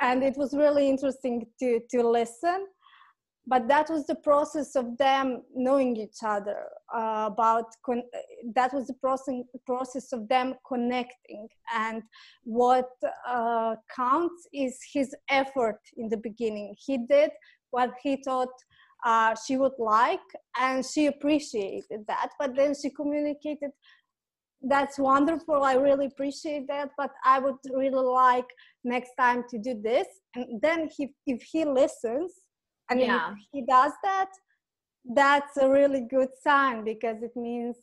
and 0.00 0.22
it 0.22 0.36
was 0.36 0.54
really 0.54 0.88
interesting 0.88 1.46
to 1.60 1.80
to 1.90 2.08
listen. 2.08 2.66
But 3.48 3.68
that 3.68 3.88
was 3.88 4.06
the 4.06 4.16
process 4.16 4.74
of 4.74 4.98
them 4.98 5.42
knowing 5.54 5.96
each 5.96 6.20
other 6.24 6.64
uh, 6.92 7.28
about 7.32 7.66
con- 7.84 8.10
that 8.56 8.74
was 8.74 8.88
the 8.88 8.94
process 8.94 9.36
process 9.64 10.12
of 10.12 10.28
them 10.28 10.54
connecting. 10.66 11.48
And 11.72 12.02
what 12.42 12.90
uh, 13.28 13.76
counts 13.94 14.48
is 14.52 14.76
his 14.92 15.14
effort 15.28 15.78
in 15.96 16.08
the 16.08 16.16
beginning. 16.16 16.74
He 16.76 16.98
did 17.06 17.30
what 17.70 17.92
he 18.02 18.20
thought 18.24 18.54
uh, 19.04 19.34
she 19.46 19.56
would 19.56 19.78
like 19.78 20.28
and 20.58 20.84
she 20.84 21.06
appreciated 21.06 22.00
that. 22.08 22.30
But 22.40 22.56
then 22.56 22.74
she 22.74 22.90
communicated 22.90 23.70
that's 24.68 24.98
wonderful. 24.98 25.62
I 25.62 25.74
really 25.74 26.06
appreciate 26.06 26.66
that 26.68 26.90
but 26.96 27.10
i 27.24 27.38
would 27.38 27.56
really 27.72 28.04
like 28.04 28.46
next 28.86 29.12
time 29.18 29.44
to 29.50 29.58
do 29.58 29.80
this. 29.82 30.06
And 30.34 30.60
then 30.62 30.88
he, 30.96 31.12
if 31.26 31.42
he 31.42 31.64
listens 31.64 32.32
and 32.88 33.00
yeah. 33.00 33.32
if 33.32 33.38
he 33.52 33.62
does 33.66 33.92
that, 34.04 34.30
that's 35.14 35.56
a 35.56 35.68
really 35.68 36.06
good 36.08 36.28
sign 36.42 36.84
because 36.84 37.22
it 37.22 37.36
means 37.36 37.76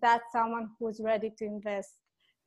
that's 0.00 0.24
someone 0.32 0.70
who's 0.78 1.00
ready 1.02 1.30
to 1.38 1.44
invest 1.44 1.94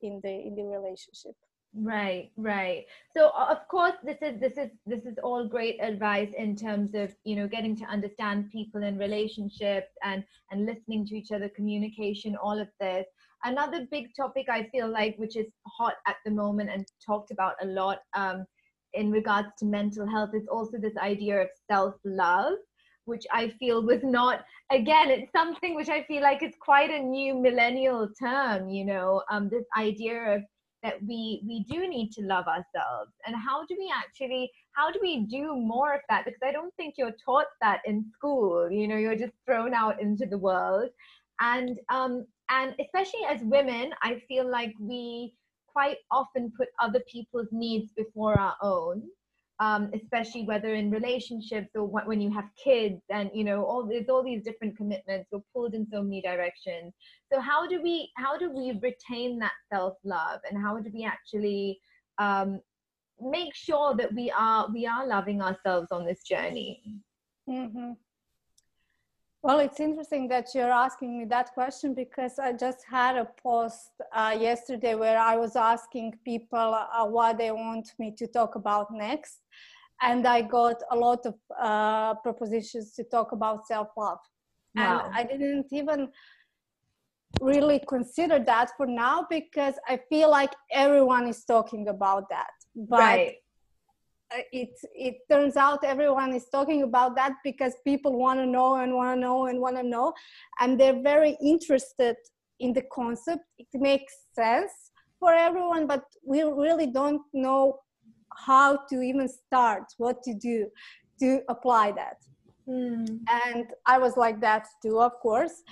in 0.02 0.20
the 0.24 0.30
in 0.30 0.56
the 0.56 0.64
relationship. 0.64 1.36
Right 1.76 2.32
right. 2.38 2.86
So 3.16 3.32
of 3.38 3.68
course 3.70 3.98
this 4.04 4.18
is 4.22 4.40
this 4.40 4.58
is 4.58 4.72
this 4.86 5.06
is 5.06 5.18
all 5.22 5.48
great 5.48 5.78
advice 5.82 6.32
in 6.38 6.56
terms 6.56 6.92
of 6.94 7.14
you 7.24 7.36
know 7.36 7.48
getting 7.48 7.76
to 7.78 7.86
understand 7.86 8.52
people 8.52 8.84
in 8.84 8.98
relationships 8.98 9.92
and 10.04 10.24
and 10.52 10.66
listening 10.66 11.06
to 11.08 11.16
each 11.16 11.32
other 11.32 11.50
communication 11.50 12.36
all 12.36 12.60
of 12.60 12.70
this 12.80 13.06
another 13.44 13.88
big 13.92 14.08
topic 14.16 14.48
i 14.50 14.64
feel 14.72 14.90
like 14.90 15.16
which 15.18 15.36
is 15.36 15.48
hot 15.68 15.96
at 16.08 16.18
the 16.26 16.32
moment 16.32 16.70
and 16.70 16.86
talked 17.06 17.32
about 17.32 17.56
a 17.62 17.66
lot 17.66 18.00
um, 18.16 18.46
in 18.94 19.12
regards 19.12 19.50
to 19.60 19.66
mental 19.66 20.08
health 20.08 20.32
is 20.34 20.48
also 20.52 20.78
this 20.78 20.98
idea 20.98 21.42
of 21.42 21.48
self 21.70 21.96
love 22.04 22.54
which 23.06 23.26
I 23.32 23.50
feel 23.58 23.82
was 23.84 24.02
not 24.04 24.44
again 24.72 25.10
it's 25.10 25.32
something 25.32 25.76
which 25.76 25.90
I 25.90 26.04
feel 26.04 26.22
like 26.22 26.42
it's 26.42 26.58
quite 26.60 26.90
a 26.90 27.00
new 27.00 27.36
millennial 27.36 28.10
term 28.20 28.70
you 28.70 28.86
know 28.86 29.24
um 29.32 29.50
this 29.50 29.64
idea 29.78 30.36
of 30.36 30.42
that 30.84 30.96
we 31.08 31.42
we 31.48 31.64
do 31.70 31.88
need 31.88 32.12
to 32.12 32.22
love 32.22 32.46
ourselves. 32.48 33.12
And 33.26 33.36
how 33.36 33.66
do 33.66 33.76
we 33.78 33.92
actually 33.96 34.52
how 34.74 34.92
do 34.92 35.00
we 35.02 35.26
do 35.26 35.56
more 35.56 35.94
of 35.94 36.02
that? 36.10 36.26
Because 36.26 36.42
I 36.44 36.52
don't 36.52 36.74
think 36.76 36.96
you're 36.98 37.16
taught 37.26 37.48
that 37.62 37.82
in 37.86 38.06
school 38.14 38.70
you 38.70 38.88
know 38.88 38.98
you're 38.98 39.16
just 39.16 39.34
thrown 39.46 39.74
out 39.74 40.02
into 40.02 40.26
the 40.26 40.38
world. 40.38 40.90
And 41.40 41.80
um 41.90 42.26
and 42.50 42.74
especially 42.80 43.26
as 43.28 43.42
women 43.42 43.92
I 44.02 44.22
feel 44.28 44.50
like 44.50 44.74
we 44.80 45.34
quite 45.68 45.98
often 46.12 46.52
put 46.58 46.70
other 46.80 47.02
people's 47.12 47.48
needs 47.52 47.92
before 47.96 48.40
our 48.40 48.56
own 48.62 49.04
um, 49.60 49.90
especially 49.94 50.44
whether 50.44 50.76
in 50.76 50.92
relationships 50.92 51.70
or 51.76 51.86
when 51.86 52.22
you 52.22 52.32
have 52.32 52.46
kids 52.64 53.02
and 53.10 53.30
you 53.34 53.44
know 53.44 53.64
all 53.64 53.86
there's 53.86 54.10
all 54.10 54.24
these 54.24 54.44
different 54.44 54.78
commitments 54.78 55.28
we're 55.32 55.42
pulled 55.54 55.74
in 55.74 55.88
so 55.92 56.04
many 56.04 56.22
directions 56.22 56.94
so 57.32 57.40
how 57.40 57.68
do 57.68 57.82
we 57.82 58.12
how 58.18 58.38
do 58.38 58.52
we 58.52 58.80
retain 58.84 59.40
that 59.40 59.54
self-love 59.72 60.40
and 60.50 60.62
how 60.62 60.78
do 60.78 60.92
we 60.94 61.04
actually 61.04 61.80
um, 62.20 62.60
make 63.20 63.56
sure 63.56 63.96
that 63.96 64.14
we 64.14 64.32
are 64.38 64.68
we 64.72 64.86
are 64.86 65.08
loving 65.08 65.42
ourselves 65.42 65.88
on 65.92 66.06
this 66.06 66.22
journey 66.22 66.84
mm-hmm. 67.50 67.92
Well, 69.48 69.60
it's 69.60 69.80
interesting 69.80 70.28
that 70.28 70.54
you're 70.54 70.74
asking 70.88 71.18
me 71.18 71.24
that 71.30 71.54
question 71.54 71.94
because 71.94 72.38
I 72.38 72.52
just 72.52 72.80
had 72.84 73.16
a 73.16 73.30
post 73.42 73.92
uh, 74.14 74.36
yesterday 74.38 74.94
where 74.94 75.18
I 75.18 75.38
was 75.38 75.56
asking 75.56 76.16
people 76.26 76.76
uh, 76.76 77.06
what 77.06 77.38
they 77.38 77.52
want 77.52 77.88
me 77.98 78.14
to 78.18 78.28
talk 78.28 78.56
about 78.56 78.88
next. 78.92 79.38
And 80.02 80.28
I 80.28 80.42
got 80.42 80.84
a 80.92 80.98
lot 80.98 81.26
of 81.26 81.36
uh, 81.58 82.16
propositions 82.16 82.92
to 82.96 83.06
talk 83.06 83.32
about 83.32 83.66
self 83.68 83.88
love. 83.96 84.18
Wow. 84.76 85.06
And 85.06 85.16
I 85.16 85.24
didn't 85.24 85.68
even 85.72 86.10
really 87.40 87.80
consider 87.88 88.40
that 88.40 88.72
for 88.76 88.86
now 88.86 89.28
because 89.30 89.76
I 89.88 89.98
feel 90.10 90.30
like 90.30 90.54
everyone 90.74 91.26
is 91.26 91.46
talking 91.46 91.88
about 91.88 92.28
that. 92.30 92.52
But 92.76 93.00
right. 93.00 93.36
Uh, 94.36 94.42
it 94.52 94.70
it 94.94 95.16
turns 95.32 95.56
out 95.56 95.84
everyone 95.84 96.34
is 96.34 96.48
talking 96.52 96.84
about 96.84 97.16
that 97.16 97.34
because 97.44 97.74
people 97.86 98.18
want 98.18 98.40
to 98.40 98.46
know 98.46 98.76
and 98.76 98.94
want 98.94 99.16
to 99.16 99.20
know 99.20 99.46
and 99.46 99.60
want 99.60 99.78
to 99.78 99.84
know 99.84 100.14
and 100.60 100.80
they're 100.80 101.02
very 101.02 101.38
interested 101.42 102.16
in 102.60 102.74
the 102.74 102.84
concept 102.92 103.44
it 103.58 103.68
makes 103.74 104.14
sense 104.34 104.72
for 105.20 105.34
everyone 105.34 105.88
but 105.88 106.04
we 106.26 106.44
really 106.44 106.88
don't 106.88 107.22
know 107.34 107.80
how 108.36 108.78
to 108.90 109.02
even 109.02 109.28
start 109.30 109.84
what 109.98 110.22
to 110.24 110.34
do 110.34 110.68
to 111.20 111.42
apply 111.48 111.92
that 111.92 112.18
mm. 112.68 113.08
and 113.46 113.68
i 113.86 113.98
was 113.98 114.18
like 114.18 114.42
that 114.42 114.68
too 114.82 115.00
of 115.00 115.14
course 115.22 115.64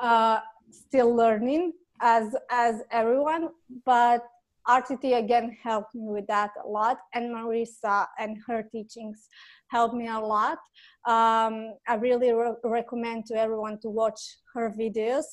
uh, 0.00 0.38
still 0.70 1.14
learning 1.14 1.72
as 2.00 2.34
as 2.50 2.76
everyone 2.90 3.50
but 3.84 4.24
RTT 4.68 5.18
again 5.18 5.56
helped 5.62 5.94
me 5.94 6.08
with 6.08 6.26
that 6.26 6.50
a 6.64 6.68
lot, 6.68 6.98
and 7.14 7.34
Marisa 7.34 8.06
and 8.18 8.36
her 8.46 8.62
teachings 8.62 9.28
helped 9.68 9.94
me 9.94 10.08
a 10.08 10.18
lot. 10.18 10.58
Um, 11.06 11.74
I 11.88 11.94
really 11.98 12.32
re- 12.32 12.54
recommend 12.64 13.26
to 13.26 13.34
everyone 13.34 13.78
to 13.80 13.88
watch 13.88 14.20
her 14.54 14.70
videos 14.70 15.24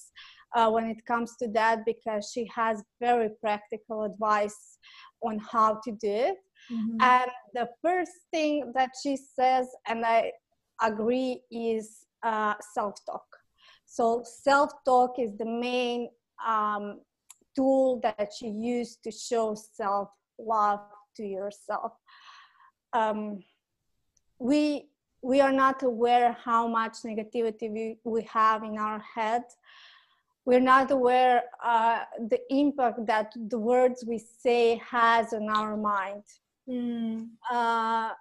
uh, 0.56 0.70
when 0.70 0.86
it 0.86 1.04
comes 1.06 1.36
to 1.38 1.48
that 1.50 1.80
because 1.86 2.32
she 2.34 2.50
has 2.56 2.82
very 3.00 3.30
practical 3.42 4.04
advice 4.04 4.78
on 5.22 5.40
how 5.40 5.80
to 5.84 5.92
do 5.92 6.10
it. 6.10 6.38
Mm-hmm. 6.72 6.98
And 7.02 7.32
the 7.54 7.70
first 7.84 8.12
thing 8.32 8.72
that 8.76 8.92
she 9.02 9.18
says, 9.18 9.68
and 9.88 10.06
I 10.06 10.32
agree, 10.82 11.42
is 11.52 12.06
uh, 12.24 12.56
self 12.74 12.96
talk. 13.06 13.26
So, 13.86 14.24
self 14.24 14.72
talk 14.86 15.20
is 15.20 15.38
the 15.38 15.46
main 15.46 16.10
um, 16.46 17.00
tool 17.58 18.00
that 18.04 18.32
you 18.41 18.50
use 18.78 18.98
to 19.04 19.12
show 19.12 19.56
self 19.56 20.10
love 20.39 20.82
to 21.15 21.24
yourself. 21.24 21.93
Um, 22.93 23.43
we 24.39 24.89
we 25.22 25.41
are 25.41 25.52
not 25.52 25.84
aware 25.84 26.38
how 26.43 26.67
much 26.67 26.98
negativity 27.04 27.72
we, 27.72 27.98
we 28.04 28.22
have 28.32 28.63
in 28.63 28.78
our 28.78 29.04
head. 29.15 29.43
We're 30.46 30.62
not 30.62 30.91
aware 30.91 31.43
uh, 31.63 32.04
the 32.30 32.39
impact 32.50 33.06
that 33.08 33.34
the 33.36 33.60
words 33.60 34.06
we 34.08 34.20
say 34.20 34.80
has 34.89 35.34
on 35.34 35.50
our 35.50 35.76
mind. 35.76 36.24
Mm. 36.70 37.30
Uh, 37.52 38.12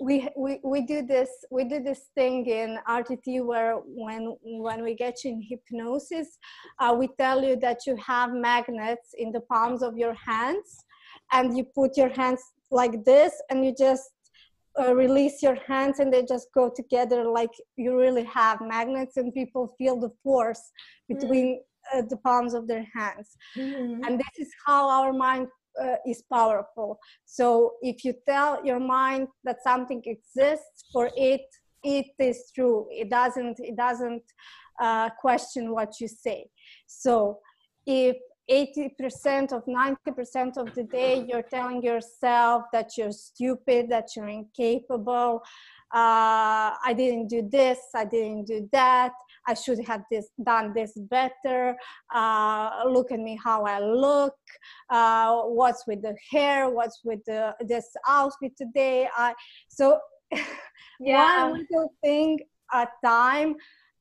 we, 0.00 0.28
we 0.36 0.60
we 0.62 0.82
do 0.82 1.02
this 1.02 1.30
we 1.50 1.64
do 1.64 1.82
this 1.82 2.10
thing 2.14 2.46
in 2.46 2.78
RTT 2.88 3.44
where 3.44 3.76
when 3.86 4.36
when 4.42 4.82
we 4.82 4.94
get 4.94 5.24
you 5.24 5.30
in 5.32 5.42
hypnosis, 5.42 6.38
uh, 6.78 6.94
we 6.98 7.08
tell 7.18 7.42
you 7.42 7.56
that 7.56 7.86
you 7.86 7.96
have 7.96 8.32
magnets 8.32 9.14
in 9.16 9.32
the 9.32 9.40
palms 9.40 9.82
of 9.82 9.96
your 9.96 10.14
hands, 10.14 10.84
and 11.32 11.56
you 11.56 11.64
put 11.64 11.96
your 11.96 12.10
hands 12.10 12.42
like 12.70 13.04
this, 13.04 13.32
and 13.48 13.64
you 13.64 13.74
just 13.76 14.10
uh, 14.78 14.94
release 14.94 15.42
your 15.42 15.56
hands, 15.66 15.98
and 15.98 16.12
they 16.12 16.22
just 16.22 16.48
go 16.54 16.70
together 16.74 17.24
like 17.24 17.52
you 17.76 17.98
really 17.98 18.24
have 18.24 18.60
magnets, 18.60 19.16
and 19.16 19.32
people 19.32 19.74
feel 19.78 19.98
the 19.98 20.12
force 20.22 20.72
between 21.08 21.58
mm. 21.94 21.98
uh, 21.98 22.02
the 22.10 22.18
palms 22.18 22.52
of 22.52 22.68
their 22.68 22.86
hands, 22.94 23.36
mm-hmm. 23.56 24.04
and 24.04 24.18
this 24.18 24.46
is 24.46 24.52
how 24.66 24.90
our 24.90 25.12
mind 25.12 25.48
uh, 25.82 25.96
is 26.06 26.22
powerful. 26.32 26.98
So 27.24 27.74
if 27.82 28.04
you 28.04 28.14
tell 28.28 28.64
your 28.64 28.80
mind 28.80 29.28
that 29.44 29.62
something 29.62 30.02
exists 30.04 30.84
for 30.92 31.10
it, 31.16 31.42
it 31.82 32.06
is 32.18 32.50
true. 32.54 32.86
It 32.90 33.10
doesn't. 33.10 33.58
It 33.60 33.76
doesn't 33.76 34.22
uh, 34.80 35.10
question 35.20 35.72
what 35.72 36.00
you 36.00 36.08
say. 36.08 36.46
So 36.86 37.38
if 37.86 38.16
80% 38.50 39.52
of 39.52 39.64
90% 39.66 40.56
of 40.56 40.72
the 40.74 40.84
day 40.84 41.24
you're 41.28 41.42
telling 41.42 41.82
yourself 41.82 42.64
that 42.72 42.96
you're 42.96 43.12
stupid, 43.12 43.88
that 43.90 44.10
you're 44.14 44.28
incapable, 44.28 45.42
uh, 45.94 46.74
I 46.84 46.94
didn't 46.96 47.28
do 47.28 47.48
this, 47.48 47.78
I 47.94 48.04
didn't 48.04 48.46
do 48.46 48.68
that, 48.72 49.12
I 49.48 49.54
should 49.54 49.84
have 49.86 50.02
this 50.10 50.28
done 50.44 50.72
this 50.74 50.92
better. 50.96 51.76
Uh, 52.14 52.82
look 52.86 53.12
at 53.12 53.20
me 53.20 53.38
how 53.42 53.64
I 53.64 53.80
look. 53.80 54.34
Uh, 54.90 55.42
what's 55.42 55.86
with 55.86 56.02
the 56.02 56.16
hair? 56.30 56.68
What's 56.68 57.00
with 57.04 57.20
the, 57.26 57.54
this 57.60 57.88
outfit 58.06 58.52
today? 58.56 59.08
I 59.16 59.34
so 59.68 59.98
yeah. 61.00 61.48
one 61.48 61.66
little 61.70 61.92
thing 62.02 62.40
at 62.72 62.88
time 63.04 63.54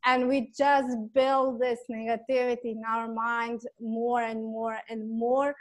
and 0.06 0.28
we 0.28 0.52
just 0.58 0.88
build 1.14 1.60
this 1.60 1.80
negativity 1.92 2.72
in 2.72 2.82
our 2.88 3.08
mind 3.12 3.62
more 3.80 4.22
and 4.22 4.42
more 4.42 4.78
and 4.90 5.10
more 5.10 5.56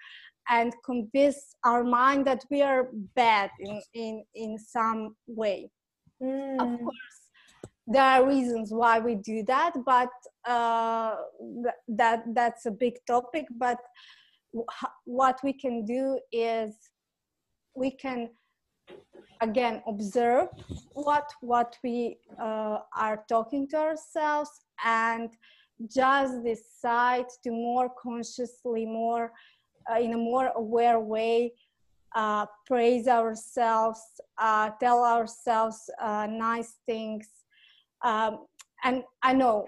and 0.49 0.75
convince 0.85 1.57
our 1.65 1.83
mind 1.83 2.27
that 2.27 2.45
we 2.51 2.63
are 2.63 2.89
bad 3.17 3.51
in 3.61 3.81
in 3.95 4.25
in 4.35 4.59
some 4.59 5.17
way 5.27 5.71
mm. 6.23 6.55
of 6.61 6.79
course 6.79 7.24
there 7.87 8.03
are 8.03 8.27
reasons 8.27 8.73
why 8.73 8.99
we 8.99 9.15
do 9.17 9.43
that 9.47 9.73
but 9.85 10.09
uh, 10.47 11.17
th- 11.63 11.75
that 11.89 12.25
that's 12.35 12.67
a 12.67 12.71
big 12.71 12.95
topic 13.07 13.47
but 13.59 13.79
what 15.05 15.39
we 15.45 15.53
can 15.53 15.85
do 15.85 16.19
is 16.33 16.75
we 17.75 17.91
can 17.91 18.31
again 19.41 19.83
observe 19.87 20.49
what 20.95 21.29
what 21.41 21.77
we 21.85 22.17
uh, 22.41 22.79
are 22.97 23.25
talking 23.29 23.69
to 23.69 23.77
ourselves 23.77 24.51
and 24.85 25.31
just 25.95 26.43
decide 26.45 27.27
to 27.43 27.51
more 27.51 27.91
consciously 28.01 28.87
more 28.87 29.33
uh, 29.91 29.99
in 29.99 30.15
a 30.15 30.17
more 30.17 30.51
aware 30.57 31.01
way 31.01 31.53
uh, 32.15 32.47
praise 32.67 33.09
ourselves 33.09 34.01
uh, 34.39 34.71
tell 34.81 35.05
ourselves 35.05 35.91
uh, 36.01 36.27
nice 36.31 36.75
things 36.87 37.29
um, 38.05 38.47
and 38.85 39.03
I 39.23 39.33
know 39.33 39.67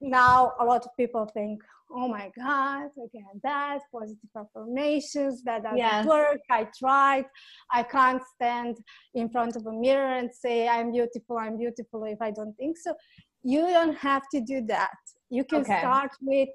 now 0.00 0.52
a 0.60 0.64
lot 0.64 0.82
of 0.84 0.90
people 0.96 1.28
think, 1.34 1.60
oh 1.90 2.08
my 2.08 2.30
God, 2.36 2.88
again, 3.02 3.40
that 3.42 3.78
positive 3.92 4.18
affirmations, 4.36 5.42
that 5.44 5.62
doesn't 5.62 5.78
yes. 5.78 6.04
work. 6.06 6.40
I 6.50 6.68
tried. 6.78 7.24
I 7.72 7.82
can't 7.82 8.22
stand 8.34 8.76
in 9.14 9.28
front 9.30 9.56
of 9.56 9.66
a 9.66 9.72
mirror 9.72 10.14
and 10.14 10.30
say, 10.32 10.68
I'm 10.68 10.92
beautiful, 10.92 11.38
I'm 11.38 11.56
beautiful 11.56 12.04
if 12.04 12.20
I 12.20 12.30
don't 12.30 12.54
think 12.54 12.76
so. 12.78 12.94
You 13.42 13.60
don't 13.60 13.96
have 13.96 14.22
to 14.32 14.40
do 14.40 14.64
that. 14.68 14.96
You 15.30 15.44
can 15.44 15.60
okay. 15.60 15.78
start 15.78 16.10
with 16.20 16.48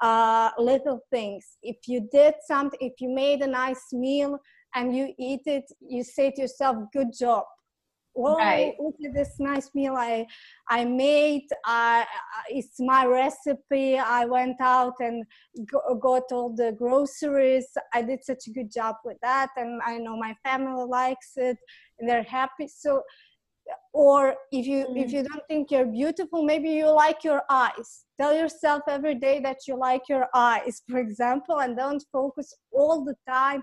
uh, 0.00 0.50
little 0.58 1.00
things. 1.10 1.44
If 1.62 1.76
you 1.86 2.08
did 2.12 2.34
something, 2.46 2.78
if 2.80 2.94
you 3.00 3.10
made 3.10 3.40
a 3.40 3.46
nice 3.46 3.84
meal 3.92 4.38
and 4.74 4.94
you 4.94 5.12
eat 5.18 5.42
it, 5.46 5.64
you 5.80 6.04
say 6.04 6.30
to 6.30 6.42
yourself, 6.42 6.76
good 6.92 7.08
job 7.18 7.44
well 8.18 8.36
right. 8.36 8.74
look 8.80 8.96
at 9.06 9.14
this 9.14 9.34
nice 9.38 9.70
meal 9.74 9.94
i 9.96 10.26
i 10.68 10.84
made. 10.84 11.48
Uh, 11.66 12.04
it's 12.48 12.78
my 12.80 13.06
recipe. 13.06 13.98
I 13.98 14.24
went 14.24 14.60
out 14.60 14.94
and 15.00 15.24
got 16.00 16.24
all 16.32 16.50
the 16.54 16.72
groceries. 16.72 17.68
I 17.94 18.02
did 18.02 18.24
such 18.24 18.42
a 18.48 18.50
good 18.50 18.70
job 18.72 18.96
with 19.04 19.18
that 19.22 19.50
and 19.56 19.80
i 19.90 19.98
know 19.98 20.16
my 20.16 20.34
family 20.44 20.84
likes 21.00 21.32
it 21.36 21.58
and 21.98 22.08
they're 22.08 22.30
happy. 22.40 22.68
So 22.68 23.02
or 23.92 24.34
if 24.50 24.66
you 24.66 24.86
mm. 24.86 25.02
if 25.04 25.12
you 25.12 25.22
don't 25.22 25.46
think 25.50 25.70
you're 25.70 25.92
beautiful 26.00 26.42
maybe 26.42 26.70
you 26.70 26.90
like 26.90 27.22
your 27.24 27.42
eyes. 27.50 27.88
Tell 28.20 28.34
yourself 28.42 28.82
every 28.88 29.14
day 29.14 29.40
that 29.46 29.58
you 29.66 29.74
like 29.78 30.04
your 30.08 30.26
eyes 30.34 30.82
for 30.90 30.98
example 30.98 31.60
and 31.60 31.76
don't 31.76 32.04
focus 32.12 32.48
all 32.72 33.04
the 33.04 33.16
time 33.28 33.62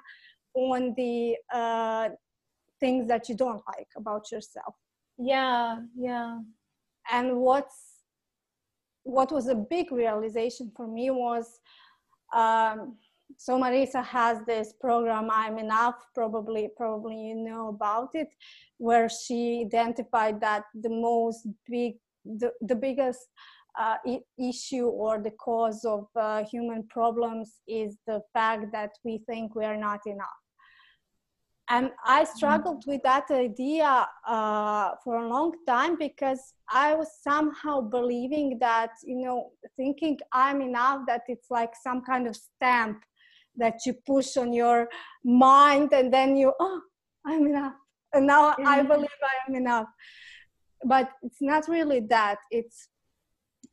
on 0.56 0.94
the 0.96 1.36
uh, 1.54 2.10
things 2.86 3.08
that 3.12 3.24
you 3.30 3.36
don't 3.36 3.64
like 3.74 3.92
about 4.02 4.24
yourself? 4.32 4.76
Yeah 5.18 5.78
yeah. 5.98 6.40
And 7.12 7.28
what's 7.38 7.80
what 9.04 9.32
was 9.32 9.48
a 9.48 9.56
big 9.56 9.92
realization 9.92 10.72
for 10.76 10.88
me 10.88 11.12
was 11.12 11.46
um, 12.36 12.98
so 13.38 13.60
marisa 13.60 14.04
has 14.04 14.38
this 14.46 14.74
program 14.80 15.30
i'm 15.32 15.58
enough 15.58 15.96
probably 16.14 16.70
probably 16.78 17.18
you 17.30 17.36
know 17.36 17.70
about 17.70 18.10
it 18.14 18.30
where 18.78 19.10
she 19.10 19.64
identified 19.66 20.40
that 20.40 20.64
the 20.84 20.90
most 20.90 21.48
big 21.68 21.94
the, 22.24 22.52
the 22.62 22.76
biggest 22.76 23.28
uh, 23.80 23.98
issue 24.40 24.88
or 24.88 25.22
the 25.22 25.32
cause 25.32 25.84
of 25.86 26.08
uh, 26.16 26.44
human 26.46 26.82
problems 26.88 27.62
is 27.68 27.98
the 28.08 28.22
fact 28.34 28.66
that 28.72 28.92
we 29.04 29.22
think 29.28 29.54
we 29.54 29.66
are 29.66 29.78
not 29.78 30.00
enough 30.06 30.45
and 31.70 31.90
i 32.06 32.24
struggled 32.24 32.84
with 32.86 33.02
that 33.04 33.30
idea 33.32 34.08
uh, 34.28 34.92
for 35.04 35.18
a 35.18 35.28
long 35.28 35.52
time 35.68 35.98
because 35.98 36.54
i 36.70 36.94
was 36.94 37.08
somehow 37.22 37.82
believing 37.82 38.58
that 38.60 38.92
you 39.04 39.18
know 39.24 39.52
thinking 39.76 40.18
i'm 40.32 40.62
enough 40.62 41.02
that 41.08 41.22
it's 41.28 41.50
like 41.50 41.74
some 41.76 42.02
kind 42.02 42.28
of 42.28 42.36
stamp 42.36 43.04
that 43.58 43.86
you 43.86 43.94
push 44.06 44.38
on 44.38 44.54
your 44.54 44.88
mind 45.24 45.94
and 45.94 46.14
then 46.14 46.36
you 46.36 46.54
oh 46.60 46.82
i'm 47.26 47.48
enough. 47.48 47.74
And 48.14 48.28
now 48.28 48.56
i 48.66 48.82
believe 48.82 49.20
i 49.24 49.50
am 49.50 49.56
enough. 49.56 49.88
But 50.86 51.10
it's 51.24 51.42
not 51.42 51.68
really 51.68 52.02
that. 52.10 52.38
It's 52.52 52.90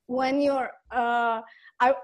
when 0.07 0.41
you're 0.41 0.71
uh, 0.91 1.43
i 1.81 1.95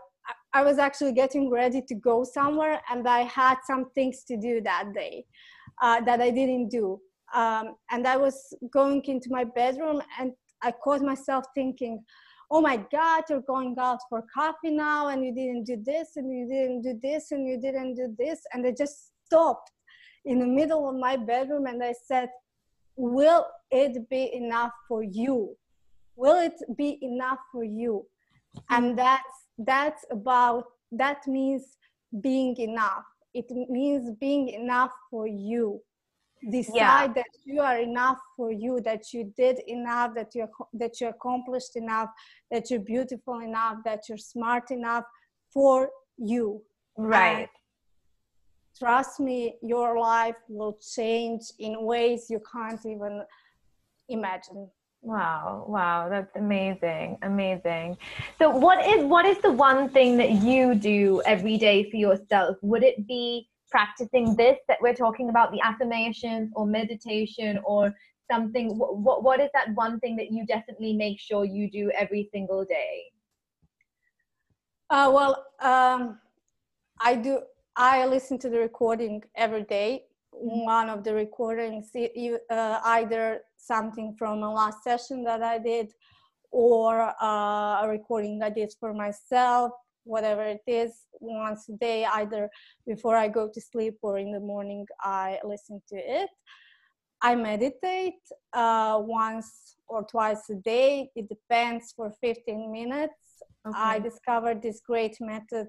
I 0.53 0.62
was 0.62 0.79
actually 0.79 1.12
getting 1.12 1.51
ready 1.51 1.83
to 1.88 1.94
go 1.94 2.24
somewhere 2.24 2.81
and 2.90 3.09
I 3.09 3.20
had 3.20 3.57
some 3.66 3.90
things 3.94 4.24
to 4.24 4.37
do 4.37 4.61
that 4.62 4.92
day 4.94 5.24
uh, 5.82 6.00
that 6.02 6.20
I 6.20 6.30
didn't 6.30 6.68
do. 6.68 7.00
Um, 7.34 7.76
and 7.90 8.06
I 8.06 8.16
was 8.16 8.54
going 8.72 9.02
into 9.04 9.30
my 9.30 9.44
bedroom 9.44 10.02
and 10.18 10.32
I 10.62 10.72
caught 10.72 11.02
myself 11.02 11.44
thinking, 11.54 12.02
oh 12.50 12.60
my 12.60 12.76
God, 12.90 13.24
you're 13.28 13.42
going 13.42 13.76
out 13.78 14.00
for 14.08 14.24
coffee 14.32 14.70
now 14.70 15.08
and 15.08 15.24
you 15.24 15.34
didn't 15.34 15.64
do 15.64 15.82
this 15.84 16.16
and 16.16 16.32
you 16.32 16.48
didn't 16.48 16.82
do 16.82 16.98
this 17.02 17.30
and 17.32 17.46
you 17.46 17.60
didn't 17.60 17.94
do 17.94 18.14
this. 18.18 18.40
And 18.52 18.66
I 18.66 18.72
just 18.76 19.10
stopped 19.26 19.70
in 20.24 20.38
the 20.38 20.46
middle 20.46 20.88
of 20.88 20.96
my 20.96 21.16
bedroom 21.16 21.66
and 21.66 21.82
I 21.82 21.94
said, 22.06 22.30
will 22.96 23.46
it 23.70 24.08
be 24.08 24.34
enough 24.34 24.72
for 24.88 25.02
you? 25.02 25.56
Will 26.16 26.38
it 26.38 26.60
be 26.76 26.98
enough 27.02 27.38
for 27.52 27.64
you? 27.64 28.06
And 28.70 28.98
that's, 28.98 29.22
that's 29.58 30.04
about, 30.10 30.64
that 30.92 31.26
means 31.26 31.76
being 32.20 32.56
enough. 32.56 33.04
It 33.38 33.70
means 33.70 34.11
being 34.20 34.48
enough 34.48 34.90
for 35.11 35.27
you. 35.27 35.81
Decide 36.51 36.74
yeah. 36.74 37.12
that 37.14 37.33
you 37.44 37.61
are 37.61 37.79
enough 37.79 38.18
for 38.37 38.53
you 38.53 38.81
that 38.85 39.12
you 39.12 39.33
did 39.37 39.59
enough 39.66 40.14
that 40.14 40.31
you 40.37 40.46
that 40.72 41.01
you 41.01 41.09
accomplished 41.09 41.74
enough 41.74 42.11
that 42.53 42.70
you're 42.70 42.87
beautiful 42.94 43.40
enough 43.40 43.79
that 43.85 44.09
you're 44.09 44.24
smart 44.35 44.70
enough 44.70 45.05
for 45.53 45.90
you. 46.16 46.62
Right. 46.96 47.38
And 47.38 47.48
trust 48.79 49.18
me 49.18 49.57
your 49.62 49.98
life 49.98 50.40
will 50.48 50.79
change 50.96 51.42
in 51.59 51.83
ways 51.83 52.27
you 52.31 52.40
can't 52.53 52.85
even 52.87 53.22
imagine 54.09 54.70
wow 55.02 55.64
wow 55.68 56.08
that's 56.08 56.34
amazing 56.37 57.16
amazing. 57.22 57.96
So 58.38 58.50
what 58.50 58.84
is 58.87 59.04
what 59.04 59.24
is 59.24 59.38
the 59.38 59.52
one 59.52 59.88
thing 59.90 60.16
that 60.16 60.32
you 60.32 60.74
do 60.74 61.22
every 61.26 61.56
day 61.56 61.90
for 61.90 61.96
yourself? 61.96 62.56
Would 62.62 62.82
it 62.82 63.06
be 63.06 63.48
practicing 63.70 64.34
this 64.37 64.58
that 64.68 64.78
we're 64.80 64.94
talking 64.94 65.28
about 65.28 65.52
the 65.52 65.61
affirmations 65.61 66.52
or 66.54 66.66
meditation 66.66 67.61
or 67.64 67.94
something? 68.30 68.76
What, 68.78 69.22
what 69.22 69.40
is 69.40 69.50
that 69.54 69.74
one 69.74 70.00
thing 70.00 70.16
that 70.16 70.30
you 70.32 70.44
definitely 70.46 70.94
make 70.94 71.20
sure 71.20 71.44
you 71.44 71.70
do 71.70 71.90
every 71.96 72.28
single 72.32 72.64
day? 72.64 73.04
Uh, 74.90 75.11
well 75.14 75.46
um, 75.61 76.18
i 77.00 77.14
do 77.14 77.40
i 77.76 78.06
listen 78.06 78.38
to 78.38 78.48
the 78.48 78.58
recording 78.58 79.22
every 79.37 79.64
day. 79.64 80.04
One 80.30 80.88
of 80.88 81.02
the 81.04 81.14
recordings 81.14 81.90
uh, 81.94 82.80
either 82.84 83.42
something 83.59 84.14
from 84.18 84.42
a 84.42 84.53
last 84.53 84.83
session 84.83 85.23
that 85.25 85.42
i 85.42 85.59
did 85.59 85.92
or 86.51 87.12
uh, 87.23 87.83
a 87.83 87.87
recording 87.88 88.40
i 88.42 88.51
did 88.51 88.73
for 88.81 88.94
myself 88.94 89.73
whatever 90.09 90.42
it 90.42 90.62
is. 90.66 90.92
Once 91.21 91.68
a 91.68 91.77
day 91.77 92.05
either 92.05 92.49
before 92.87 93.16
i 93.16 93.29
go 93.29 93.49
to 93.53 93.61
sleep 93.61 93.97
or 94.03 94.18
in 94.18 94.33
the 94.33 94.40
morning 94.40 94.87
i 95.01 95.38
listen 95.44 95.81
to 95.88 95.97
it. 95.97 96.31
I 97.21 97.35
meditate 97.35 98.23
uh, 98.53 98.97
once 99.01 99.77
or 99.88 100.05
twice 100.05 100.49
a 100.51 100.55
day. 100.55 101.11
It 101.16 101.29
depends 101.29 101.92
for 101.97 102.12
15 102.21 102.73
minutes. 102.73 103.14
Okay. 103.66 103.77
i 103.77 103.99
discovered 103.99 104.62
this 104.62 104.81
great 104.90 105.16
method 105.21 105.68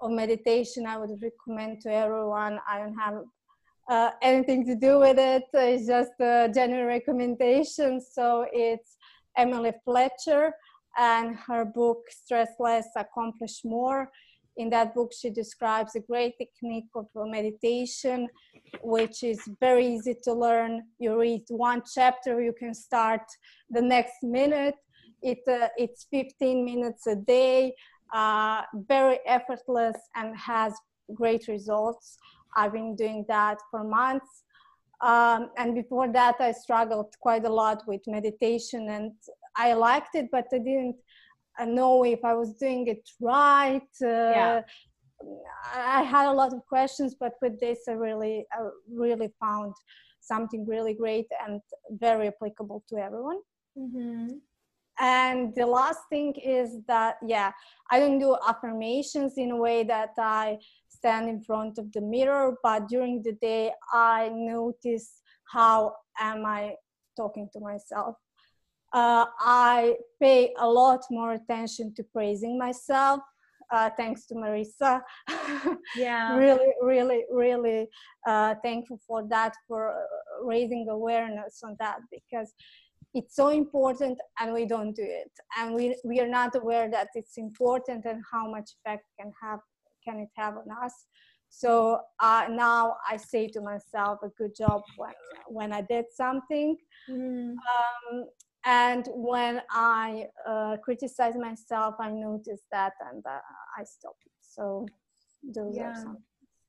of 0.00 0.10
meditation 0.22 0.86
i 0.86 0.96
would 0.96 1.14
recommend 1.28 1.80
to 1.82 1.90
everyone. 1.92 2.58
I 2.72 2.78
don't 2.78 2.98
have 3.04 3.16
uh, 3.88 4.10
anything 4.22 4.66
to 4.66 4.74
do 4.74 4.98
with 4.98 5.18
it 5.18 5.44
it's 5.54 5.86
just 5.86 6.12
a 6.20 6.50
general 6.54 6.86
recommendation 6.86 8.00
so 8.00 8.46
it's 8.52 8.96
emily 9.36 9.72
fletcher 9.84 10.52
and 10.98 11.36
her 11.36 11.64
book 11.64 12.04
Stress 12.10 12.50
Less, 12.58 12.88
Accomplish 12.96 13.60
More. 13.64 14.10
In 14.56 14.68
that 14.70 14.94
book, 14.94 15.12
she 15.18 15.30
describes 15.30 15.94
a 15.94 16.00
great 16.00 16.34
technique 16.36 16.90
of 16.96 17.06
meditation, 17.14 18.28
which 18.82 19.22
is 19.22 19.40
very 19.60 19.86
easy 19.86 20.16
to 20.24 20.32
learn. 20.32 20.82
You 20.98 21.18
read 21.18 21.44
one 21.48 21.82
chapter, 21.94 22.42
you 22.42 22.52
can 22.52 22.74
start 22.74 23.22
the 23.70 23.80
next 23.80 24.16
minute. 24.24 24.74
It, 25.22 25.38
uh, 25.48 25.68
it's 25.76 26.06
15 26.10 26.64
minutes 26.64 27.06
a 27.06 27.14
day, 27.14 27.74
uh, 28.12 28.62
very 28.74 29.20
effortless, 29.26 29.96
and 30.16 30.36
has 30.36 30.74
great 31.14 31.46
results. 31.46 32.18
I've 32.58 32.74
been 32.78 32.94
doing 33.04 33.24
that 33.28 33.58
for 33.70 33.82
months. 33.84 34.32
Um, 35.12 35.40
and 35.60 35.74
before 35.82 36.08
that, 36.18 36.36
I 36.40 36.50
struggled 36.64 37.10
quite 37.26 37.44
a 37.44 37.54
lot 37.62 37.78
with 37.90 38.02
meditation 38.16 38.82
and 38.96 39.12
I 39.54 39.68
liked 39.74 40.14
it, 40.20 40.26
but 40.36 40.46
I 40.52 40.58
didn't 40.58 40.96
uh, 41.60 41.66
know 41.78 42.04
if 42.04 42.20
I 42.30 42.34
was 42.34 42.50
doing 42.64 42.82
it 42.94 43.04
right. 43.20 43.92
Uh, 44.02 44.32
yeah. 44.38 44.60
I 45.74 46.02
had 46.02 46.26
a 46.28 46.38
lot 46.40 46.52
of 46.52 46.60
questions, 46.74 47.10
but 47.22 47.34
with 47.42 47.58
this, 47.64 47.80
I 47.88 47.92
really, 47.92 48.46
I 48.52 48.58
really 49.04 49.30
found 49.40 49.72
something 50.20 50.66
really 50.66 50.94
great 50.94 51.28
and 51.44 51.60
very 52.06 52.26
applicable 52.28 52.84
to 52.88 52.94
everyone. 53.06 53.40
Mm-hmm. 53.76 54.28
And 55.00 55.54
the 55.54 55.66
last 55.66 56.00
thing 56.10 56.34
is 56.34 56.68
that, 56.88 57.16
yeah, 57.24 57.52
I 57.90 58.00
don't 58.00 58.18
do 58.18 58.36
affirmations 58.48 59.34
in 59.36 59.52
a 59.52 59.56
way 59.56 59.84
that 59.84 60.14
I 60.18 60.58
stand 60.98 61.28
in 61.28 61.42
front 61.42 61.78
of 61.78 61.92
the 61.92 62.00
mirror, 62.00 62.56
but 62.62 62.88
during 62.88 63.22
the 63.22 63.32
day, 63.32 63.72
I 63.92 64.30
notice 64.34 65.20
how 65.52 65.94
am 66.18 66.44
I 66.44 66.74
talking 67.16 67.48
to 67.52 67.60
myself 67.60 68.16
uh, 68.92 69.26
I 69.40 69.96
pay 70.20 70.54
a 70.58 70.68
lot 70.68 71.04
more 71.10 71.32
attention 71.32 71.94
to 71.94 72.02
praising 72.02 72.58
myself. 72.58 73.20
Uh, 73.70 73.90
thanks 73.98 74.24
to 74.26 74.34
Marisa. 74.34 75.02
Yeah. 75.94 76.36
really, 76.36 76.72
really, 76.80 77.24
really 77.30 77.88
uh, 78.26 78.54
thankful 78.62 78.98
for 79.06 79.28
that, 79.28 79.52
for 79.66 79.94
raising 80.42 80.88
awareness 80.88 81.60
on 81.62 81.76
that 81.78 81.98
because 82.10 82.54
it's 83.12 83.36
so 83.36 83.48
important 83.48 84.18
and 84.40 84.54
we 84.54 84.64
don't 84.64 84.96
do 84.96 85.04
it. 85.04 85.30
And 85.58 85.74
we, 85.74 85.94
we 86.02 86.18
are 86.20 86.28
not 86.28 86.56
aware 86.56 86.90
that 86.90 87.08
it's 87.14 87.36
important 87.36 88.06
and 88.06 88.22
how 88.32 88.50
much 88.50 88.70
effect 88.80 89.04
can 89.20 89.32
have 89.42 89.60
can 90.08 90.20
it 90.20 90.28
have 90.36 90.54
on 90.56 90.70
us. 90.84 90.94
So 91.50 92.00
uh, 92.20 92.46
now 92.50 92.96
I 93.08 93.16
say 93.16 93.48
to 93.48 93.60
myself, 93.60 94.20
a 94.22 94.28
good 94.28 94.54
job 94.56 94.82
when, 94.96 95.12
when 95.48 95.72
I 95.72 95.82
did 95.82 96.06
something. 96.14 96.76
Mm. 97.10 97.52
Um, 97.52 98.24
and 98.64 99.08
when 99.14 99.62
i 99.70 100.26
uh, 100.46 100.76
criticize 100.82 101.36
myself 101.36 101.94
i 102.00 102.10
notice 102.10 102.62
that 102.72 102.92
and 103.08 103.24
uh, 103.24 103.38
i 103.78 103.84
stop 103.84 104.16
so 104.40 104.84
those 105.54 105.76
yeah. 105.76 105.90
are 105.90 105.94
some 105.94 106.18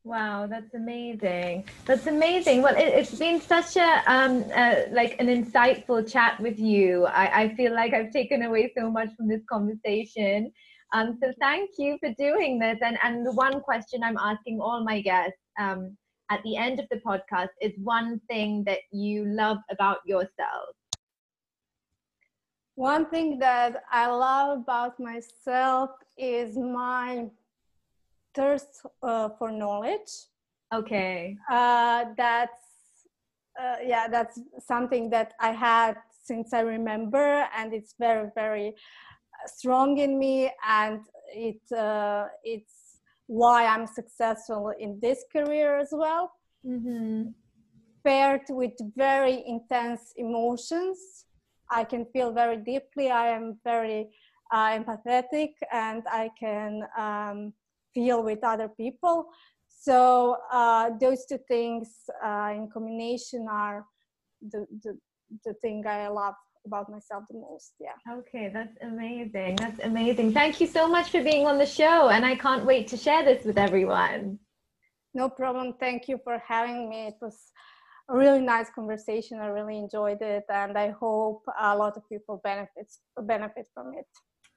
Wow, 0.06 0.48
that's 0.48 0.74
amazing. 0.74 1.66
That's 1.86 2.08
amazing. 2.08 2.62
Well, 2.62 2.74
it, 2.76 2.94
has 2.94 3.20
been 3.20 3.42
such 3.42 3.76
a 3.76 4.02
um 4.08 4.46
uh, 4.56 4.76
like 4.92 5.20
an 5.20 5.28
insightful 5.28 6.10
chat 6.10 6.40
with 6.40 6.58
you. 6.58 7.06
I, 7.06 7.42
I 7.42 7.56
feel 7.56 7.76
like 7.76 7.94
I've 7.94 8.12
taken 8.12 8.44
away 8.44 8.72
so 8.78 8.90
much 8.90 9.10
from 9.18 9.28
this 9.28 9.42
conversation. 9.50 10.54
Um, 10.94 11.18
so 11.22 11.32
thank 11.40 11.72
you 11.78 11.98
for 12.00 12.14
doing 12.18 12.60
this. 12.60 12.78
And 12.82 12.98
and 13.04 13.26
the 13.26 13.34
one 13.34 13.62
question 13.62 14.04
I'm 14.04 14.18
asking 14.18 14.60
all 14.60 14.84
my 14.84 15.02
guests 15.02 15.40
um 15.60 15.98
at 16.32 16.42
the 16.44 16.56
end 16.56 16.80
of 16.80 16.88
the 16.90 16.98
podcast 16.98 17.50
is 17.62 17.74
one 17.78 18.22
thing 18.30 18.64
that 18.66 18.80
you 18.92 19.26
love 19.26 19.58
about 19.72 20.00
yourself. 20.06 20.76
One 22.76 23.10
thing 23.10 23.40
that 23.40 23.84
I 23.92 24.08
love 24.08 24.60
about 24.60 25.00
myself 25.00 25.90
is 26.18 26.56
my 26.56 27.30
thirst 28.34 28.86
uh, 29.04 29.30
for 29.38 29.52
knowledge. 29.52 30.12
Okay. 30.74 31.36
Uh, 31.52 32.06
that's 32.16 32.62
uh, 33.60 33.78
yeah, 33.84 34.08
that's 34.08 34.40
something 34.60 35.10
that 35.10 35.34
I 35.40 35.52
had 35.52 35.98
since 36.24 36.54
I 36.54 36.62
remember, 36.62 37.48
and 37.58 37.74
it's 37.74 37.96
very 38.00 38.30
very 38.34 38.76
strong 39.46 39.98
in 39.98 40.18
me, 40.18 40.52
and 40.68 41.02
it 41.34 41.62
uh, 41.76 42.28
it's 42.44 43.00
why 43.28 43.66
I'm 43.66 43.88
successful 43.88 44.74
in 44.80 45.00
this 45.02 45.24
career 45.32 45.78
as 45.78 45.90
well. 45.92 46.32
Mm-hmm. 46.66 47.30
Paired 48.04 48.46
with 48.50 48.74
very 48.96 49.44
intense 49.46 50.14
emotions 50.18 51.26
I 51.72 51.84
can 51.84 52.06
feel 52.06 52.32
very 52.32 52.58
deeply. 52.58 53.12
I 53.12 53.28
am 53.28 53.60
very 53.64 54.10
uh, 54.52 54.78
empathetic 54.78 55.52
and 55.72 56.04
I 56.12 56.32
can 56.40 56.82
um, 56.98 57.54
feel 57.94 58.24
with 58.24 58.40
other 58.44 58.70
people. 58.70 59.28
So 59.68 60.38
uh, 60.52 60.92
those 61.00 61.26
two 61.26 61.40
things 61.48 61.90
uh, 62.24 62.52
in 62.54 62.70
combination 62.74 63.48
are 63.50 63.86
the, 64.42 64.66
the, 64.84 64.98
the 65.46 65.54
thing 65.56 65.86
I 65.88 66.08
love 66.08 66.36
about 66.66 66.90
myself 66.90 67.24
the 67.30 67.38
most. 67.38 67.74
Yeah. 67.80 67.98
Okay, 68.20 68.50
that's 68.54 68.78
amazing. 68.82 69.56
That's 69.56 69.80
amazing. 69.84 70.34
Thank 70.34 70.62
you 70.62 70.68
so 70.68 70.88
much 70.88 71.10
for 71.10 71.24
being 71.24 71.46
on 71.46 71.58
the 71.58 71.66
show. 71.66 72.10
And 72.10 72.26
I 72.26 72.36
can't 72.36 72.66
wait 72.66 72.88
to 72.90 72.98
share 72.98 73.24
this 73.24 73.46
with 73.46 73.58
everyone. 73.58 74.40
No 75.14 75.30
problem. 75.30 75.74
Thank 75.80 76.08
you 76.08 76.20
for 76.24 76.42
having 76.48 76.90
me. 76.90 77.08
It 77.08 77.16
was 77.22 77.52
a 78.10 78.16
really 78.16 78.42
nice 78.42 78.70
conversation. 78.70 79.40
I 79.40 79.48
really 79.48 79.78
enjoyed 79.78 80.22
it, 80.22 80.46
and 80.50 80.78
I 80.78 80.90
hope 80.92 81.44
a 81.60 81.76
lot 81.76 81.98
of 81.98 82.08
people 82.10 82.42
benefits 82.44 83.00
benefit 83.24 83.68
from 83.74 83.94
it. 83.98 84.08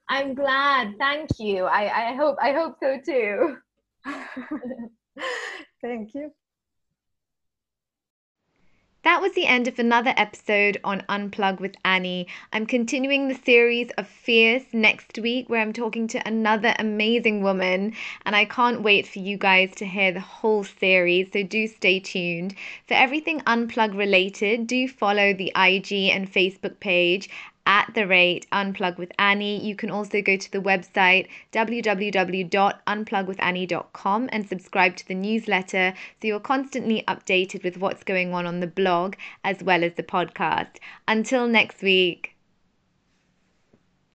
I'm 0.09 0.35
glad. 0.35 0.95
Thank 0.99 1.29
you. 1.39 1.65
I, 1.65 2.11
I 2.11 2.15
hope 2.15 2.37
I 2.41 2.51
hope 2.53 2.75
so 2.81 2.99
too. 3.05 3.57
Thank 5.81 6.13
you. 6.13 6.31
That 9.03 9.21
was 9.21 9.33
the 9.33 9.47
end 9.47 9.67
of 9.67 9.79
another 9.79 10.13
episode 10.15 10.79
on 10.81 11.03
Unplug 11.09 11.59
with 11.59 11.75
Annie. 11.83 12.25
I'm 12.53 12.65
continuing 12.65 13.27
the 13.27 13.35
series 13.35 13.91
of 13.97 14.07
Fierce 14.07 14.63
next 14.71 15.19
week, 15.19 15.49
where 15.49 15.59
I'm 15.59 15.73
talking 15.73 16.07
to 16.07 16.25
another 16.25 16.73
amazing 16.79 17.43
woman, 17.43 17.95
and 18.25 18.33
I 18.33 18.45
can't 18.45 18.81
wait 18.81 19.05
for 19.05 19.19
you 19.19 19.37
guys 19.37 19.75
to 19.75 19.85
hear 19.85 20.13
the 20.13 20.21
whole 20.21 20.63
series, 20.63 21.33
so 21.33 21.43
do 21.43 21.67
stay 21.67 21.99
tuned. 21.99 22.55
For 22.87 22.93
everything 22.93 23.41
Unplug 23.41 23.93
related, 23.93 24.67
do 24.67 24.87
follow 24.87 25.33
the 25.33 25.51
IG 25.53 25.91
and 26.09 26.31
Facebook 26.31 26.79
page 26.79 27.29
at 27.65 27.93
the 27.93 28.05
rate 28.07 28.45
unplug 28.51 28.97
with 28.97 29.11
annie. 29.17 29.65
You 29.65 29.75
can 29.75 29.89
also 29.89 30.21
go 30.21 30.35
to 30.37 30.51
the 30.51 30.59
website 30.59 31.27
www.unplugwithannie.com 31.51 34.29
and 34.31 34.47
subscribe 34.47 34.95
to 34.97 35.07
the 35.07 35.15
newsletter 35.15 35.93
so 36.21 36.27
you're 36.27 36.39
constantly 36.39 37.03
updated 37.07 37.63
with 37.63 37.77
what's 37.77 38.03
going 38.03 38.31
on 38.33 38.45
on 38.45 38.59
the 38.59 38.67
blog 38.67 39.15
as 39.43 39.63
well 39.63 39.83
as 39.83 39.93
the 39.93 40.03
podcast. 40.03 40.75
Until 41.07 41.47
next 41.47 41.81
week 41.81 42.32